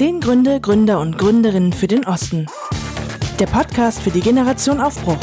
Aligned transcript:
Zehn 0.00 0.18
Gründe, 0.22 0.62
Gründer 0.62 0.98
und 0.98 1.18
Gründerinnen 1.18 1.74
für 1.74 1.86
den 1.86 2.06
Osten. 2.06 2.46
Der 3.38 3.44
Podcast 3.44 4.00
für 4.00 4.10
die 4.10 4.22
Generation 4.22 4.80
Aufbruch. 4.80 5.18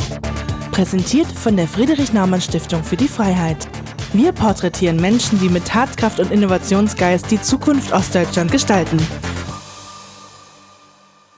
Präsentiert 0.72 1.26
von 1.26 1.58
der 1.58 1.68
Friedrich-Naumann-Stiftung 1.68 2.84
für 2.84 2.96
die 2.96 3.08
Freiheit. 3.08 3.68
Wir 4.14 4.34
porträtieren 4.34 4.98
Menschen, 4.98 5.40
die 5.40 5.50
mit 5.50 5.66
Tatkraft 5.66 6.20
und 6.20 6.30
Innovationsgeist 6.30 7.32
die 7.32 7.42
Zukunft 7.42 7.92
Ostdeutschland 7.92 8.52
gestalten. 8.52 9.00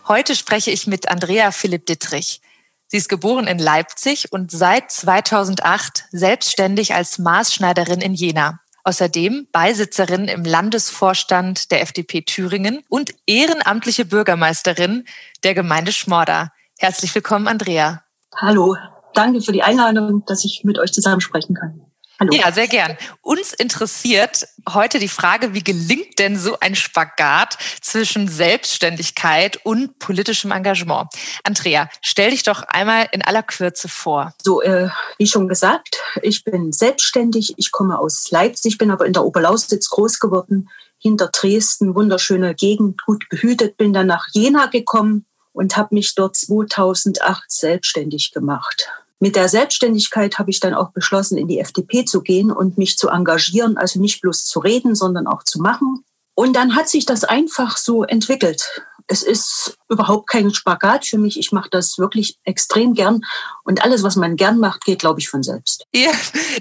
Heute 0.10 0.36
spreche 0.36 0.72
ich 0.72 0.86
mit 0.86 1.08
Andrea 1.10 1.52
Philipp 1.52 1.86
Dittrich. 1.86 2.42
Sie 2.88 2.98
ist 2.98 3.08
geboren 3.08 3.48
in 3.48 3.58
Leipzig 3.58 4.34
und 4.34 4.52
seit 4.52 4.92
2008 4.92 6.08
selbstständig 6.12 6.94
als 6.94 7.20
Maßschneiderin 7.20 8.02
in 8.02 8.16
Jena. 8.16 8.60
Außerdem 8.90 9.48
Beisitzerin 9.52 10.28
im 10.28 10.44
Landesvorstand 10.44 11.70
der 11.70 11.84
FDP 11.84 12.24
Thüringen 12.24 12.82
und 12.90 13.14
ehrenamtliche 13.28 14.04
Bürgermeisterin 14.04 15.06
der 15.44 15.54
Gemeinde 15.54 15.92
Schmorda. 15.92 16.50
Herzlich 16.80 17.14
willkommen, 17.14 17.48
Andrea. 17.48 18.02
Hallo, 18.36 18.76
danke 19.14 19.42
für 19.42 19.52
die 19.52 19.62
Einladung, 19.62 20.24
dass 20.26 20.44
ich 20.44 20.64
mit 20.64 20.80
euch 20.80 20.92
zusammen 20.92 21.22
sprechen 21.22 21.54
kann. 21.54 21.86
Hallo. 22.22 22.34
Ja, 22.34 22.52
sehr 22.52 22.68
gern. 22.68 22.98
Uns 23.22 23.54
interessiert 23.54 24.46
heute 24.68 25.00
die 25.00 25.08
Frage, 25.08 25.54
wie 25.54 25.64
gelingt 25.64 26.20
denn 26.20 26.38
so 26.38 26.58
ein 26.60 26.76
Spagat 26.76 27.58
zwischen 27.80 28.28
Selbstständigkeit 28.28 29.66
und 29.66 30.00
politischem 30.00 30.52
Engagement? 30.52 31.08
Andrea, 31.44 31.90
stell 32.02 32.32
dich 32.32 32.44
doch 32.44 32.64
einmal 32.64 33.08
in 33.14 33.22
aller 33.22 33.42
Kürze 33.42 33.88
vor. 33.88 34.34
So, 34.44 34.62
äh, 34.62 34.90
wie 35.18 35.28
schon 35.28 35.48
gesagt, 35.48 35.98
ich 36.22 36.44
bin 36.44 36.74
selbstständig. 36.74 37.54
Ich 37.56 37.72
komme 37.72 37.98
aus 37.98 38.30
Leipzig, 38.32 38.78
bin 38.78 38.92
aber 38.92 39.06
in 39.06 39.14
der 39.14 39.24
Oberlausitz 39.24 39.90
groß 39.90 40.20
geworden, 40.20 40.70
hinter 40.98 41.30
Dresden, 41.30 41.96
wunderschöne 41.96 42.54
Gegend, 42.54 43.02
gut 43.06 43.30
behütet, 43.30 43.78
bin 43.78 43.94
dann 43.94 44.08
nach 44.08 44.28
Jena 44.34 44.66
gekommen 44.66 45.26
und 45.54 45.78
habe 45.78 45.96
mich 45.96 46.16
dort 46.16 46.36
2008 46.36 47.50
selbstständig 47.50 48.34
gemacht 48.34 48.90
mit 49.20 49.36
der 49.36 49.50
Selbstständigkeit 49.50 50.40
habe 50.40 50.50
ich 50.50 50.60
dann 50.60 50.74
auch 50.74 50.92
beschlossen, 50.92 51.38
in 51.38 51.48
die 51.48 51.60
FDP 51.60 52.06
zu 52.06 52.22
gehen 52.22 52.52
und 52.52 52.78
mich 52.78 52.98
zu 52.98 53.10
engagieren, 53.10 53.78
also 53.78 54.00
nicht 54.00 54.22
bloß 54.22 54.46
zu 54.46 54.60
reden, 54.60 54.96
sondern 54.96 55.28
auch 55.28 55.44
zu 55.44 55.60
machen. 55.60 56.04
Und 56.36 56.56
dann 56.56 56.76
hat 56.76 56.88
sich 56.88 57.06
das 57.06 57.26
einfach 57.26 57.76
so 57.76 58.06
entwickelt. 58.06 58.82
Es 59.08 59.24
ist 59.24 59.76
überhaupt 59.90 60.30
kein 60.30 60.54
Spagat 60.54 61.06
für 61.06 61.18
mich. 61.18 61.38
Ich 61.38 61.52
mache 61.52 61.70
das 61.70 61.98
wirklich 61.98 62.38
extrem 62.46 62.94
gern. 62.94 63.22
Und 63.66 63.84
alles, 63.84 64.04
was 64.04 64.16
man 64.16 64.38
gern 64.38 64.58
macht, 64.60 64.86
geht, 64.86 65.00
glaube 65.00 65.20
ich, 65.20 65.28
von 65.28 65.44
selbst. 65.44 65.84
Ja, 65.94 66.12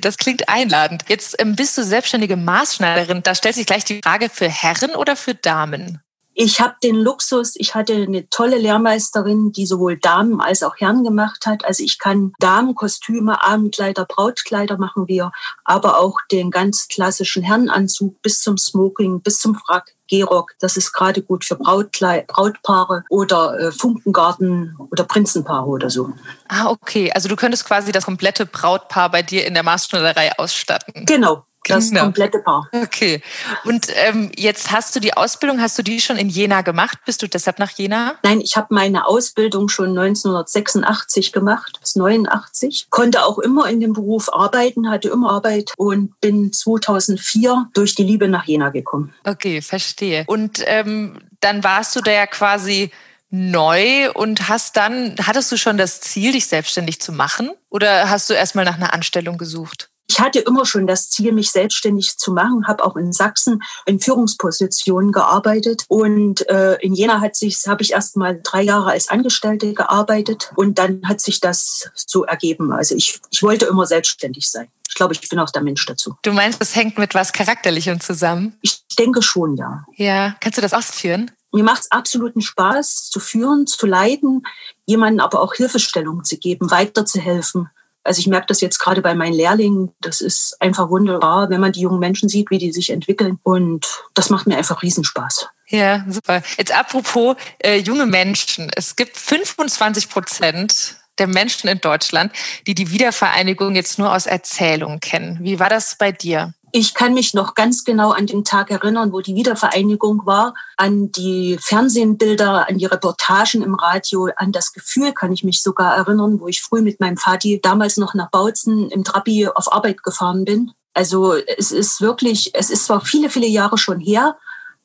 das 0.00 0.16
klingt 0.16 0.48
einladend. 0.48 1.04
Jetzt 1.08 1.36
ähm, 1.38 1.54
bist 1.54 1.78
du 1.78 1.84
selbstständige 1.84 2.36
Maßschneiderin. 2.36 3.22
Da 3.22 3.36
stellt 3.36 3.54
sich 3.54 3.66
gleich 3.66 3.84
die 3.84 4.00
Frage 4.02 4.30
für 4.30 4.48
Herren 4.48 4.96
oder 4.96 5.14
für 5.14 5.34
Damen? 5.34 6.00
Ich 6.41 6.61
habe 6.61 6.77
den 6.84 6.94
Luxus, 6.94 7.56
ich 7.56 7.75
hatte 7.75 7.94
eine 7.94 8.31
tolle 8.31 8.58
Lehrmeisterin, 8.58 9.50
die 9.50 9.67
sowohl 9.67 9.98
Damen 9.98 10.41
als 10.41 10.62
auch 10.62 10.77
Herren 10.77 11.03
gemacht 11.03 11.47
hat. 11.47 11.64
Also 11.64 11.83
ich 11.83 11.98
kann 11.98 12.33
Damenkostüme, 12.39 13.42
Abendkleider, 13.42 14.05
Brautkleider 14.05 14.78
machen 14.78 15.09
wir, 15.09 15.33
aber 15.64 15.98
auch 15.98 16.20
den 16.31 16.53
ganz 16.53 16.86
klassischen 16.86 17.42
Herrenanzug 17.42 18.22
bis 18.22 18.41
zum 18.41 18.56
Smoking, 18.56 19.20
bis 19.20 19.41
zum 19.41 19.56
Frack. 19.56 19.97
Gehrock, 20.11 20.53
das 20.61 20.77
ist 20.78 20.92
gerade 20.92 21.22
gut 21.22 21.44
für 21.44 21.56
Brautkleid, 21.56 22.28
Brautpaare 22.28 23.05
oder 23.11 23.59
äh, 23.59 23.72
Funkengarten 23.72 24.75
oder 24.91 25.05
Prinzenpaare 25.05 25.66
oder 25.66 25.91
so. 25.91 26.14
Ah, 26.48 26.70
okay. 26.70 27.12
Also 27.12 27.28
du 27.28 27.36
könntest 27.36 27.66
quasi 27.66 27.92
das 27.92 28.06
komplette 28.06 28.47
Brautpaar 28.47 29.11
bei 29.11 29.22
dir 29.22 29.44
in 29.47 29.53
der 29.53 29.64
Maßschneiderei 29.64 30.39
ausstatten. 30.39 31.05
Genau, 31.05 31.44
das 31.70 31.91
genau. 31.91 32.05
komplette 32.05 32.38
Paar. 32.38 32.69
Okay. 32.72 33.22
Und 33.64 33.86
ähm, 33.94 34.30
jetzt 34.36 34.70
hast 34.70 34.94
du 34.97 35.00
die 35.00 35.14
Ausbildung, 35.14 35.61
hast 35.61 35.78
du 35.78 35.83
die 35.83 36.00
schon 36.00 36.16
in 36.16 36.28
Jena 36.28 36.62
gemacht? 36.62 36.98
Bist 37.05 37.22
du 37.22 37.28
deshalb 37.28 37.58
nach 37.58 37.70
Jena? 37.70 38.14
Nein, 38.22 38.41
ich 38.41 38.56
habe 38.56 38.75
meine 38.75 39.06
Ausbildung 39.06 39.69
schon 39.69 39.91
1986 39.91 41.33
gemacht, 41.33 41.78
bis 41.80 41.97
89. 41.97 42.88
Konnte 42.91 43.25
auch 43.25 43.38
immer 43.38 43.69
in 43.69 43.81
dem 43.81 43.92
Beruf 43.92 44.32
arbeiten, 44.32 44.91
hatte 44.91 45.09
immer 45.09 45.31
Arbeit 45.31 45.72
und 45.76 46.20
bin 46.20 46.53
2004 46.53 47.69
durch 47.75 47.94
die 47.94 48.04
Liebe 48.04 48.28
nach 48.28 48.44
Jena 48.44 48.71
gekommen. 48.71 49.15
Okay, 49.25 49.62
verstehe. 49.62 50.25
Und 50.26 50.62
ähm, 50.66 51.19
dann 51.41 51.65
warst 51.65 51.94
du 51.97 52.00
da 52.00 52.10
ja 52.10 52.26
quasi 52.26 52.91
neu 53.31 54.10
und 54.12 54.48
hast 54.48 54.76
dann, 54.76 55.15
hattest 55.22 55.53
du 55.53 55.56
schon 55.56 55.76
das 55.76 56.00
Ziel, 56.00 56.32
dich 56.32 56.47
selbstständig 56.47 57.00
zu 57.00 57.12
machen? 57.12 57.50
Oder 57.71 58.09
hast 58.09 58.31
du 58.31 58.34
erstmal 58.34 58.65
nach 58.65 58.76
einer 58.76 58.94
Anstellung 58.94 59.38
gesucht? 59.38 59.91
Ich 60.10 60.20
hatte 60.20 60.41
immer 60.41 60.64
schon 60.64 60.86
das 60.86 61.10
Ziel, 61.10 61.32
mich 61.32 61.50
selbstständig 61.50 62.16
zu 62.16 62.32
machen, 62.32 62.66
habe 62.66 62.84
auch 62.84 62.96
in 62.96 63.12
Sachsen 63.12 63.62
in 63.84 64.00
Führungspositionen 64.00 65.12
gearbeitet 65.12 65.84
und 65.88 66.48
äh, 66.48 66.76
in 66.80 66.94
Jena 66.94 67.20
hat 67.20 67.36
sich, 67.36 67.66
habe 67.66 67.82
ich 67.82 67.92
erst 67.92 68.16
mal 68.16 68.41
drei 68.42 68.62
Jahre 68.62 68.91
als 68.91 69.08
Angestellte 69.08 69.74
gearbeitet 69.74 70.50
und 70.56 70.78
dann 70.78 71.02
hat 71.04 71.20
sich 71.20 71.41
das 71.41 71.91
so 71.94 72.24
ergeben. 72.24 72.72
Also 72.72 72.94
ich, 72.94 73.20
ich 73.30 73.42
wollte 73.42 73.66
immer 73.66 73.86
selbstständig 73.86 74.50
sein. 74.50 74.68
Ich 74.88 74.94
glaube, 74.94 75.12
ich 75.12 75.28
bin 75.28 75.38
auch 75.38 75.50
der 75.50 75.62
Mensch 75.62 75.84
dazu. 75.84 76.16
Du 76.22 76.32
meinst, 76.32 76.60
das 76.60 76.74
hängt 76.74 76.98
mit 76.98 77.14
was 77.14 77.32
Charakterlichem 77.32 78.00
zusammen? 78.00 78.56
Ich 78.62 78.82
denke 78.98 79.22
schon, 79.22 79.56
ja. 79.56 79.84
Ja, 79.97 80.34
kannst 80.41 80.56
du 80.56 80.62
das 80.62 80.72
ausführen? 80.72 81.30
Mir 81.52 81.64
macht 81.64 81.82
es 81.82 81.91
absoluten 81.91 82.41
Spaß, 82.41 83.10
zu 83.10 83.20
führen, 83.20 83.66
zu 83.66 83.86
leiten, 83.86 84.42
jemandem 84.86 85.20
aber 85.20 85.41
auch 85.41 85.54
Hilfestellung 85.54 86.24
zu 86.24 86.38
geben, 86.38 86.70
weiterzuhelfen. 86.70 87.70
Also 88.08 88.20
ich 88.20 88.26
merke 88.26 88.46
das 88.46 88.62
jetzt 88.62 88.78
gerade 88.78 89.02
bei 89.02 89.14
meinen 89.14 89.34
Lehrlingen. 89.34 89.92
Das 90.00 90.22
ist 90.22 90.56
einfach 90.60 90.88
wunderbar, 90.88 91.50
wenn 91.50 91.60
man 91.60 91.72
die 91.72 91.82
jungen 91.82 91.98
Menschen 91.98 92.28
sieht, 92.28 92.50
wie 92.50 92.56
die 92.56 92.72
sich 92.72 92.88
entwickeln. 92.91 93.38
Und 93.42 93.86
das 94.14 94.30
macht 94.30 94.46
mir 94.46 94.56
einfach 94.56 94.82
Riesenspaß. 94.82 95.48
Ja, 95.69 96.06
super. 96.08 96.42
Jetzt 96.56 96.74
apropos 96.74 97.36
äh, 97.58 97.76
junge 97.76 98.06
Menschen. 98.06 98.70
Es 98.74 98.97
gibt 98.97 99.18
25 99.18 100.08
Prozent 100.08 100.97
der 101.18 101.26
Menschen 101.26 101.68
in 101.68 101.80
Deutschland, 101.80 102.32
die 102.66 102.74
die 102.74 102.91
Wiedervereinigung 102.91 103.74
jetzt 103.74 103.98
nur 103.98 104.14
aus 104.14 104.26
Erzählungen 104.26 105.00
kennen. 105.00 105.38
Wie 105.42 105.60
war 105.60 105.68
das 105.68 105.97
bei 105.98 106.10
dir? 106.10 106.54
Ich 106.72 106.94
kann 106.94 107.14
mich 107.14 107.32
noch 107.32 107.54
ganz 107.54 107.84
genau 107.84 108.10
an 108.10 108.26
den 108.26 108.44
Tag 108.44 108.70
erinnern, 108.70 109.12
wo 109.12 109.20
die 109.20 109.34
Wiedervereinigung 109.34 110.26
war, 110.26 110.54
an 110.76 111.10
die 111.12 111.58
Fernsehbilder, 111.60 112.68
an 112.68 112.78
die 112.78 112.86
Reportagen 112.86 113.62
im 113.62 113.74
Radio, 113.74 114.28
an 114.36 114.52
das 114.52 114.72
Gefühl 114.72 115.12
kann 115.12 115.32
ich 115.32 115.44
mich 115.44 115.62
sogar 115.62 115.96
erinnern, 115.96 116.40
wo 116.40 116.48
ich 116.48 116.60
früh 116.60 116.82
mit 116.82 117.00
meinem 117.00 117.16
Vati 117.16 117.60
damals 117.62 117.96
noch 117.96 118.14
nach 118.14 118.30
Bautzen 118.30 118.90
im 118.90 119.02
Trabi 119.02 119.48
auf 119.48 119.72
Arbeit 119.72 120.02
gefahren 120.02 120.44
bin. 120.44 120.72
Also 120.92 121.34
es 121.34 121.70
ist 121.70 122.00
wirklich, 122.00 122.50
es 122.54 122.70
ist 122.70 122.86
zwar 122.86 123.00
viele, 123.00 123.30
viele 123.30 123.46
Jahre 123.46 123.78
schon 123.78 124.00
her, 124.00 124.36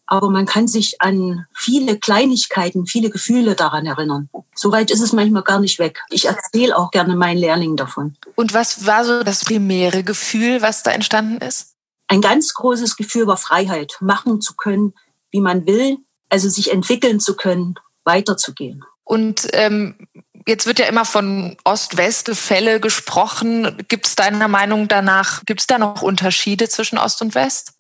aber 0.06 0.30
man 0.30 0.46
kann 0.46 0.68
sich 0.68 1.02
an 1.02 1.46
viele 1.54 1.98
Kleinigkeiten, 1.98 2.86
viele 2.86 3.10
Gefühle 3.10 3.56
daran 3.56 3.86
erinnern. 3.86 4.30
Soweit 4.54 4.92
ist 4.92 5.02
es 5.02 5.14
manchmal 5.14 5.44
gar 5.44 5.60
nicht 5.60 5.80
weg. 5.80 6.02
Ich 6.10 6.26
erzähle 6.26 6.78
auch 6.78 6.92
gerne 6.92 7.16
meinen 7.16 7.40
Lehrlingen 7.40 7.78
davon. 7.78 8.16
Und 8.36 8.54
was 8.54 8.86
war 8.86 9.06
so 9.06 9.24
das 9.24 9.44
primäre 9.44 10.04
Gefühl, 10.04 10.62
was 10.62 10.84
da 10.84 10.92
entstanden 10.92 11.38
ist? 11.38 11.73
Ein 12.14 12.22
ganz 12.22 12.54
großes 12.54 12.96
Gefühl 12.96 13.26
war 13.26 13.38
Freiheit, 13.38 13.98
machen 14.00 14.40
zu 14.40 14.54
können, 14.54 14.94
wie 15.32 15.40
man 15.40 15.66
will, 15.66 15.98
also 16.30 16.48
sich 16.48 16.72
entwickeln 16.72 17.20
zu 17.20 17.36
können, 17.36 17.74
weiterzugehen. 18.04 18.86
Und 19.04 19.48
ähm, 19.54 20.08
jetzt 20.46 20.68
wird 20.68 20.78
ja 20.78 20.86
immer 20.86 21.06
von 21.06 21.58
Ost-West-Fälle 21.64 22.80
gesprochen. 22.80 23.84
Gibt 23.88 24.06
es 24.06 24.16
deiner 24.16 24.48
Meinung 24.48 24.88
danach, 24.88 25.44
gibt 25.48 25.62
es 25.62 25.66
da 25.66 25.80
noch 25.80 26.04
Unterschiede 26.04 26.70
zwischen 26.70 27.00
Ost 27.00 27.20
und 27.24 27.34
West? 27.34 27.74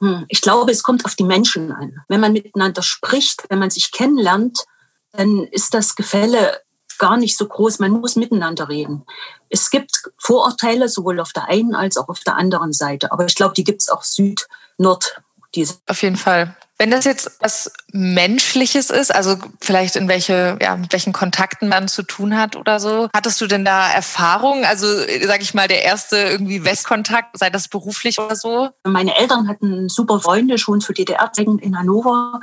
Hm, 0.00 0.26
ich 0.28 0.42
glaube, 0.42 0.70
es 0.70 0.82
kommt 0.82 1.06
auf 1.06 1.14
die 1.14 1.24
Menschen 1.24 1.72
an. 1.72 1.94
Wenn 2.06 2.20
man 2.20 2.34
miteinander 2.34 2.82
spricht, 2.82 3.44
wenn 3.48 3.60
man 3.60 3.70
sich 3.70 3.92
kennenlernt, 3.92 4.66
dann 5.12 5.44
ist 5.44 5.72
das 5.72 5.96
Gefälle 5.96 6.60
gar 6.98 7.16
nicht 7.16 7.36
so 7.36 7.46
groß. 7.46 7.78
Man 7.78 7.92
muss 7.92 8.16
miteinander 8.16 8.68
reden. 8.68 9.04
Es 9.48 9.70
gibt 9.70 10.02
Vorurteile 10.18 10.88
sowohl 10.88 11.20
auf 11.20 11.32
der 11.32 11.48
einen 11.48 11.74
als 11.74 11.96
auch 11.96 12.08
auf 12.08 12.20
der 12.20 12.36
anderen 12.36 12.72
Seite. 12.72 13.12
Aber 13.12 13.24
ich 13.24 13.34
glaube, 13.34 13.54
die 13.54 13.64
gibt 13.64 13.82
es 13.82 13.88
auch 13.88 14.02
Süd, 14.02 14.48
Nord. 14.76 15.20
Diese. 15.54 15.76
Auf 15.86 16.02
jeden 16.02 16.16
Fall. 16.16 16.54
Wenn 16.80 16.92
das 16.92 17.04
jetzt 17.04 17.38
was 17.40 17.72
Menschliches 17.90 18.90
ist, 18.90 19.12
also 19.12 19.36
vielleicht 19.60 19.96
in 19.96 20.06
welche, 20.06 20.56
ja, 20.62 20.76
mit 20.76 20.92
welchen 20.92 21.12
Kontakten 21.12 21.68
man 21.68 21.88
zu 21.88 22.04
tun 22.04 22.38
hat 22.38 22.54
oder 22.54 22.78
so, 22.78 23.08
hattest 23.12 23.40
du 23.40 23.48
denn 23.48 23.64
da 23.64 23.90
Erfahrung? 23.90 24.64
Also, 24.64 24.86
sag 25.22 25.42
ich 25.42 25.54
mal, 25.54 25.66
der 25.66 25.82
erste 25.82 26.16
irgendwie 26.16 26.64
Westkontakt, 26.64 27.36
sei 27.36 27.50
das 27.50 27.66
beruflich 27.66 28.20
oder 28.20 28.36
so? 28.36 28.68
Meine 28.84 29.16
Eltern 29.16 29.48
hatten 29.48 29.88
super 29.88 30.20
Freunde 30.20 30.58
schon 30.58 30.80
zu 30.80 30.92
DDR-Zeiten 30.92 31.58
in 31.58 31.76
Hannover 31.76 32.40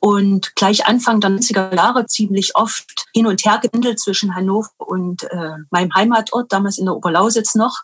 und 0.00 0.56
gleich 0.56 0.86
Anfang 0.86 1.20
der 1.20 1.30
90er 1.30 1.76
Jahre 1.76 2.06
ziemlich 2.06 2.56
oft 2.56 3.06
hin 3.14 3.26
und 3.26 3.44
her 3.44 3.60
gebündelt 3.62 4.00
zwischen 4.00 4.34
Hannover 4.34 4.70
und 4.78 5.24
äh, 5.24 5.56
meinem 5.70 5.94
Heimatort, 5.94 6.50
damals 6.52 6.78
in 6.78 6.86
der 6.86 6.96
Oberlausitz 6.96 7.54
noch, 7.54 7.82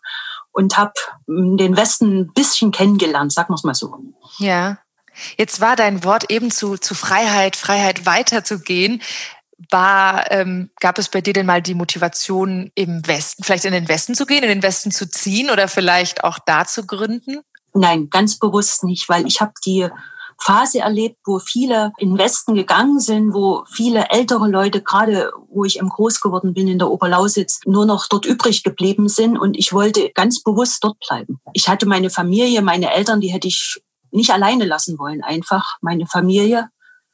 und 0.50 0.78
habe 0.78 0.94
den 1.26 1.76
Westen 1.76 2.20
ein 2.20 2.32
bisschen 2.32 2.72
kennengelernt, 2.72 3.32
sagen 3.32 3.50
wir 3.50 3.56
es 3.56 3.64
mal 3.64 3.74
so. 3.74 3.94
Ja. 4.38 4.78
Jetzt 5.36 5.60
war 5.60 5.76
dein 5.76 6.04
Wort 6.04 6.30
eben 6.30 6.50
zu, 6.50 6.78
zu 6.78 6.94
Freiheit, 6.94 7.56
Freiheit 7.56 8.06
weiterzugehen. 8.06 9.02
War, 9.70 10.30
ähm, 10.30 10.70
gab 10.80 10.98
es 10.98 11.08
bei 11.08 11.20
dir 11.20 11.32
denn 11.32 11.46
mal 11.46 11.62
die 11.62 11.74
Motivation, 11.74 12.70
im 12.74 13.06
Westen, 13.06 13.42
vielleicht 13.42 13.64
in 13.64 13.72
den 13.72 13.88
Westen 13.88 14.14
zu 14.14 14.26
gehen, 14.26 14.42
in 14.42 14.48
den 14.48 14.62
Westen 14.62 14.90
zu 14.90 15.08
ziehen 15.08 15.50
oder 15.50 15.68
vielleicht 15.68 16.24
auch 16.24 16.38
da 16.44 16.66
zu 16.66 16.86
gründen? 16.86 17.40
Nein, 17.74 18.08
ganz 18.10 18.38
bewusst 18.38 18.84
nicht, 18.84 19.08
weil 19.08 19.26
ich 19.26 19.40
habe 19.40 19.52
die 19.64 19.88
Phase 20.38 20.80
erlebt, 20.80 21.16
wo 21.24 21.38
viele 21.38 21.92
in 21.98 22.18
Westen 22.18 22.54
gegangen 22.54 23.00
sind, 23.00 23.32
wo 23.32 23.64
viele 23.70 24.10
ältere 24.10 24.48
Leute, 24.48 24.82
gerade 24.82 25.32
wo 25.48 25.64
ich 25.64 25.78
im 25.78 25.88
Groß 25.88 26.20
geworden 26.20 26.54
bin 26.54 26.68
in 26.68 26.78
der 26.78 26.90
Oberlausitz, 26.90 27.60
nur 27.64 27.86
noch 27.86 28.06
dort 28.08 28.26
übrig 28.26 28.62
geblieben 28.62 29.08
sind. 29.08 29.38
Und 29.38 29.56
ich 29.56 29.72
wollte 29.72 30.10
ganz 30.14 30.42
bewusst 30.42 30.84
dort 30.84 30.98
bleiben. 31.06 31.40
Ich 31.52 31.68
hatte 31.68 31.86
meine 31.86 32.10
Familie, 32.10 32.62
meine 32.62 32.92
Eltern, 32.92 33.20
die 33.20 33.32
hätte 33.32 33.48
ich 33.48 33.80
nicht 34.10 34.30
alleine 34.30 34.64
lassen 34.64 34.98
wollen, 34.98 35.22
einfach 35.22 35.76
meine 35.80 36.06
Familie. 36.06 36.68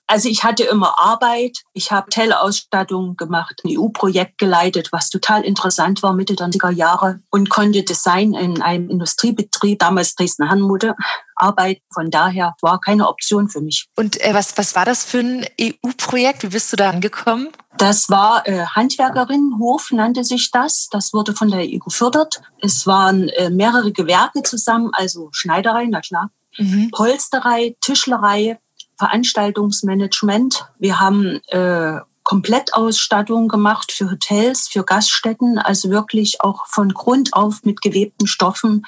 Also 0.06 0.28
ich 0.28 0.44
hatte 0.44 0.64
immer 0.64 0.98
Arbeit, 0.98 1.58
ich 1.72 1.90
habe 1.90 2.06
Hotel-Ausstattung 2.06 3.16
gemacht, 3.16 3.62
ein 3.64 3.78
EU-Projekt 3.78 4.38
geleitet, 4.38 4.90
was 4.92 5.08
total 5.08 5.42
interessant 5.42 6.02
war 6.02 6.12
Mitte 6.12 6.34
der 6.36 6.48
90er 6.48 6.70
Jahre 6.70 7.20
und 7.30 7.48
konnte 7.48 7.82
Design 7.82 8.34
in 8.34 8.60
einem 8.60 8.90
Industriebetrieb, 8.90 9.78
damals 9.78 10.14
Dresden-Hanmutte, 10.14 10.94
arbeiten. 11.36 11.82
Von 11.92 12.10
daher 12.10 12.54
war 12.60 12.80
keine 12.80 13.08
Option 13.08 13.48
für 13.48 13.60
mich. 13.60 13.88
Und 13.96 14.20
äh, 14.20 14.34
was, 14.34 14.56
was 14.58 14.74
war 14.74 14.84
das 14.84 15.04
für 15.04 15.20
ein 15.20 15.46
EU-Projekt? 15.60 16.42
Wie 16.42 16.48
bist 16.48 16.72
du 16.72 16.76
da 16.76 16.90
angekommen? 16.90 17.48
Das 17.78 18.10
war 18.10 18.46
äh, 18.46 18.64
Handwerkerinnenhof, 18.66 19.90
nannte 19.92 20.24
sich 20.24 20.50
das. 20.50 20.88
Das 20.90 21.12
wurde 21.12 21.34
von 21.34 21.50
der 21.50 21.60
EU 21.60 21.78
gefördert. 21.78 22.42
Es 22.60 22.86
waren 22.86 23.28
äh, 23.30 23.50
mehrere 23.50 23.92
Gewerke 23.92 24.42
zusammen, 24.42 24.90
also 24.92 25.30
Schneiderei, 25.32 25.86
na 25.88 26.00
klar, 26.00 26.30
mhm. 26.58 26.90
Polsterei, 26.90 27.76
Tischlerei, 27.80 28.58
Veranstaltungsmanagement. 29.02 30.66
Wir 30.78 31.00
haben 31.00 31.40
äh, 31.48 31.98
Komplettausstattung 32.22 33.48
gemacht 33.48 33.90
für 33.90 34.12
Hotels, 34.12 34.68
für 34.68 34.84
Gaststätten, 34.84 35.58
also 35.58 35.90
wirklich 35.90 36.40
auch 36.40 36.66
von 36.66 36.90
Grund 36.90 37.34
auf 37.34 37.64
mit 37.64 37.82
gewebten 37.82 38.28
Stoffen, 38.28 38.86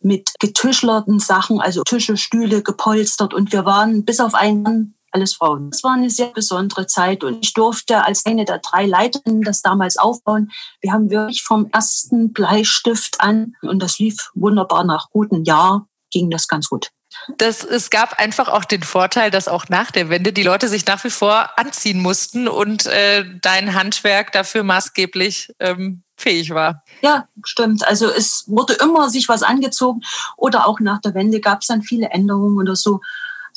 mit 0.00 0.30
getischlerten 0.40 1.18
Sachen, 1.18 1.60
also 1.60 1.82
Tische, 1.82 2.16
Stühle 2.16 2.62
gepolstert 2.62 3.34
und 3.34 3.52
wir 3.52 3.66
waren 3.66 4.06
bis 4.06 4.20
auf 4.20 4.34
einen 4.34 4.94
alles 5.10 5.34
Frauen. 5.34 5.68
Es 5.70 5.84
war 5.84 5.92
eine 5.92 6.08
sehr 6.08 6.28
besondere 6.28 6.86
Zeit 6.86 7.22
und 7.22 7.44
ich 7.44 7.52
durfte 7.52 8.06
als 8.06 8.24
eine 8.24 8.46
der 8.46 8.60
drei 8.60 8.86
Leiterinnen 8.86 9.42
das 9.42 9.60
damals 9.60 9.98
aufbauen. 9.98 10.50
Wir 10.80 10.94
haben 10.94 11.10
wirklich 11.10 11.42
vom 11.42 11.68
ersten 11.70 12.32
Bleistift 12.32 13.20
an 13.20 13.54
und 13.60 13.82
das 13.82 13.98
lief 13.98 14.30
wunderbar 14.34 14.84
nach 14.84 15.10
gutem 15.10 15.44
Jahr, 15.44 15.86
ging 16.10 16.30
das 16.30 16.48
ganz 16.48 16.70
gut 16.70 16.90
das, 17.36 17.64
es 17.64 17.90
gab 17.90 18.18
einfach 18.18 18.48
auch 18.48 18.64
den 18.64 18.82
Vorteil, 18.82 19.30
dass 19.30 19.48
auch 19.48 19.68
nach 19.68 19.90
der 19.90 20.08
Wende 20.08 20.32
die 20.32 20.42
Leute 20.42 20.68
sich 20.68 20.86
nach 20.86 21.02
wie 21.04 21.10
vor 21.10 21.58
anziehen 21.58 22.00
mussten 22.00 22.48
und 22.48 22.86
äh, 22.86 23.24
dein 23.40 23.74
Handwerk 23.74 24.32
dafür 24.32 24.62
maßgeblich 24.62 25.54
ähm, 25.60 26.02
fähig 26.16 26.50
war. 26.50 26.82
Ja, 27.00 27.26
stimmt. 27.44 27.86
Also 27.86 28.08
es 28.08 28.44
wurde 28.46 28.74
immer 28.74 29.10
sich 29.10 29.28
was 29.28 29.42
angezogen 29.42 30.02
oder 30.36 30.66
auch 30.66 30.80
nach 30.80 31.00
der 31.00 31.14
Wende 31.14 31.40
gab 31.40 31.60
es 31.60 31.66
dann 31.66 31.82
viele 31.82 32.10
Änderungen 32.10 32.58
oder 32.58 32.76
so. 32.76 33.00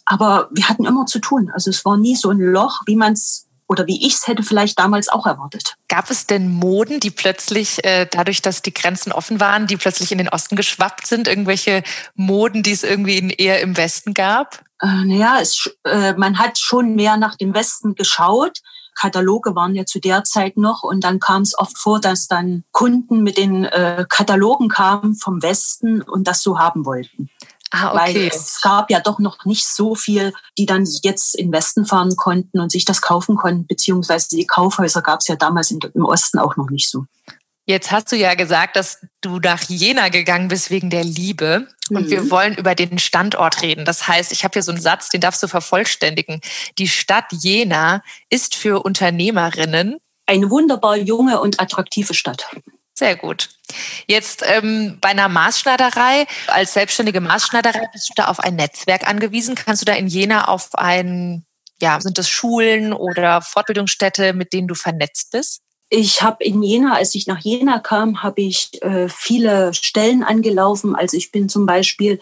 Aber 0.06 0.50
wir 0.52 0.70
hatten 0.70 0.86
immer 0.86 1.06
zu 1.06 1.20
tun. 1.20 1.52
Also 1.54 1.70
es 1.70 1.84
war 1.84 1.98
nie 1.98 2.16
so 2.16 2.30
ein 2.30 2.40
Loch, 2.40 2.82
wie 2.86 2.96
man 2.96 3.14
es 3.14 3.45
oder 3.68 3.88
wie 3.88 4.06
ich 4.06 4.16
es 4.16 4.28
hätte 4.28 4.44
vielleicht 4.44 4.78
damals 4.80 5.10
auch 5.10 5.26
erwartet. 5.26 5.76
Gab 5.88 6.10
es 6.12 6.28
denn 6.28 6.50
Moden, 6.50 7.00
die 7.00 7.12
plötzlich, 7.12 7.84
äh, 7.84 8.08
dadurch, 8.10 8.42
dass 8.42 8.62
die 8.62 8.74
Grenzen 8.74 9.12
offen 9.12 9.40
waren, 9.40 9.68
die 9.68 9.78
plötzlich 9.78 10.12
in 10.12 10.18
den 10.18 10.30
Osten 10.30 10.56
geschwappt 10.56 11.08
sind? 11.08 11.28
Irgendwelche 11.28 11.84
Moden, 12.16 12.64
die 12.64 12.72
es 12.72 12.84
irgendwie 12.84 13.18
in, 13.18 13.30
eher 13.30 13.62
im 13.62 13.78
Westen 13.78 14.14
gab? 14.14 14.64
Äh, 14.82 15.06
naja, 15.06 15.42
äh, 15.86 16.14
man 16.14 16.38
hat 16.38 16.58
schon 16.58 16.96
mehr 16.96 17.18
nach 17.18 17.36
dem 17.36 17.54
Westen 17.54 17.96
geschaut. 17.96 18.60
Kataloge 18.96 19.56
waren 19.56 19.76
ja 19.76 19.86
zu 19.86 20.00
der 20.00 20.24
Zeit 20.24 20.58
noch 20.58 20.84
und 20.84 21.04
dann 21.04 21.20
kam 21.20 21.42
es 21.42 21.58
oft 21.58 21.78
vor, 21.78 22.00
dass 22.00 22.28
dann 22.28 22.64
Kunden 22.72 23.24
mit 23.24 23.38
den 23.38 23.66
äh, 23.66 24.06
Katalogen 24.08 24.70
kamen 24.70 25.16
vom 25.16 25.42
Westen 25.42 26.02
und 26.02 26.28
das 26.28 26.42
so 26.42 26.58
haben 26.58 26.86
wollten. 26.86 27.30
Ah, 27.72 27.92
okay. 27.92 28.16
Weil 28.16 28.28
es 28.28 28.62
gab 28.62 28.90
ja 28.90 29.00
doch 29.00 29.20
noch 29.20 29.44
nicht 29.46 29.66
so 29.66 29.96
viel, 29.96 30.34
die 30.58 30.66
dann 30.66 30.88
jetzt 31.04 31.36
in 31.36 31.52
Westen 31.52 31.86
fahren 31.86 32.16
konnten 32.16 32.60
und 32.60 32.72
sich 32.72 32.86
das 32.86 33.02
kaufen 33.02 33.36
konnten, 33.36 33.68
beziehungsweise 33.68 34.30
die 34.30 34.46
Kaufhäuser 34.46 35.02
gab 35.02 35.22
es 35.22 35.28
ja 35.28 35.36
damals 35.36 35.72
im 35.72 36.06
Osten 36.06 36.40
auch 36.40 36.56
noch 36.56 36.70
nicht 36.70 36.90
so. 36.90 37.06
Jetzt 37.68 37.92
hast 37.92 38.12
du 38.12 38.16
ja 38.16 38.36
gesagt, 38.36 38.76
dass 38.76 39.00
du 39.22 39.40
nach 39.40 39.64
Jena 39.64 40.10
gegangen 40.10 40.50
bist 40.50 40.70
wegen 40.70 40.92
der 40.92 41.04
Liebe. 41.04 41.68
Und 41.90 42.06
mhm. 42.06 42.10
wir 42.12 42.30
wollen 42.30 42.56
über 42.56 42.76
den 42.76 43.00
Standort 43.00 43.64
reden. 43.64 43.86
Das 43.86 44.08
heißt, 44.08 44.32
ich 44.32 44.44
habe 44.44 44.54
hier 44.54 44.64
so 44.64 44.72
einen 44.72 44.82
Satz, 44.82 45.10
den 45.10 45.22
darfst 45.22 45.42
du 45.42 45.48
vervollständigen. 45.48 46.42
Die 46.78 46.88
Stadt 46.88 47.26
Jena 47.32 48.04
ist 48.30 48.54
für 48.54 48.84
Unternehmerinnen 48.86 49.98
eine 50.28 50.50
wunderbar 50.50 50.98
junge 50.98 51.40
und 51.40 51.60
attraktive 51.60 52.14
Stadt. 52.14 52.48
Sehr 52.98 53.18
gut. 53.18 53.50
Jetzt 54.08 54.42
ähm, 54.46 55.00
bei 55.02 55.10
einer 55.10 55.28
Maßschneiderei, 55.28 56.28
als 56.48 56.74
selbstständige 56.74 57.20
Maßschneiderei 57.20 57.90
bist 57.92 58.10
du 58.10 58.14
da 58.16 58.28
auf 58.28 58.40
ein 58.40 58.56
Netzwerk 58.56 59.06
angewiesen. 59.08 59.56
Kannst 59.56 59.82
du 59.82 59.86
da 59.86 59.94
in 59.94 60.08
Jena 60.08 60.48
auf 60.48 60.74
ein, 60.76 61.46
ja, 61.82 62.00
sind 62.00 62.18
das 62.18 62.30
Schulen 62.30 62.94
oder 62.94 63.42
Fortbildungsstätte, 63.42 64.32
mit 64.32 64.54
denen 64.54 64.70
du 64.70 64.76
vernetzt 64.76 65.32
bist? 65.32 65.62
Ich 65.90 66.22
habe 66.22 66.44
in 66.44 66.64
Jena, 66.64 66.96
als 66.96 67.14
ich 67.16 67.28
nach 67.28 67.40
Jena 67.40 67.80
kam, 67.80 68.24
habe 68.24 68.42
ich 68.42 68.82
äh, 68.82 69.10
viele 69.10 69.74
Stellen 69.74 70.24
angelaufen. 70.24 70.96
Also 70.96 71.18
ich 71.18 71.32
bin 71.32 71.50
zum 71.50 71.66
Beispiel 71.66 72.20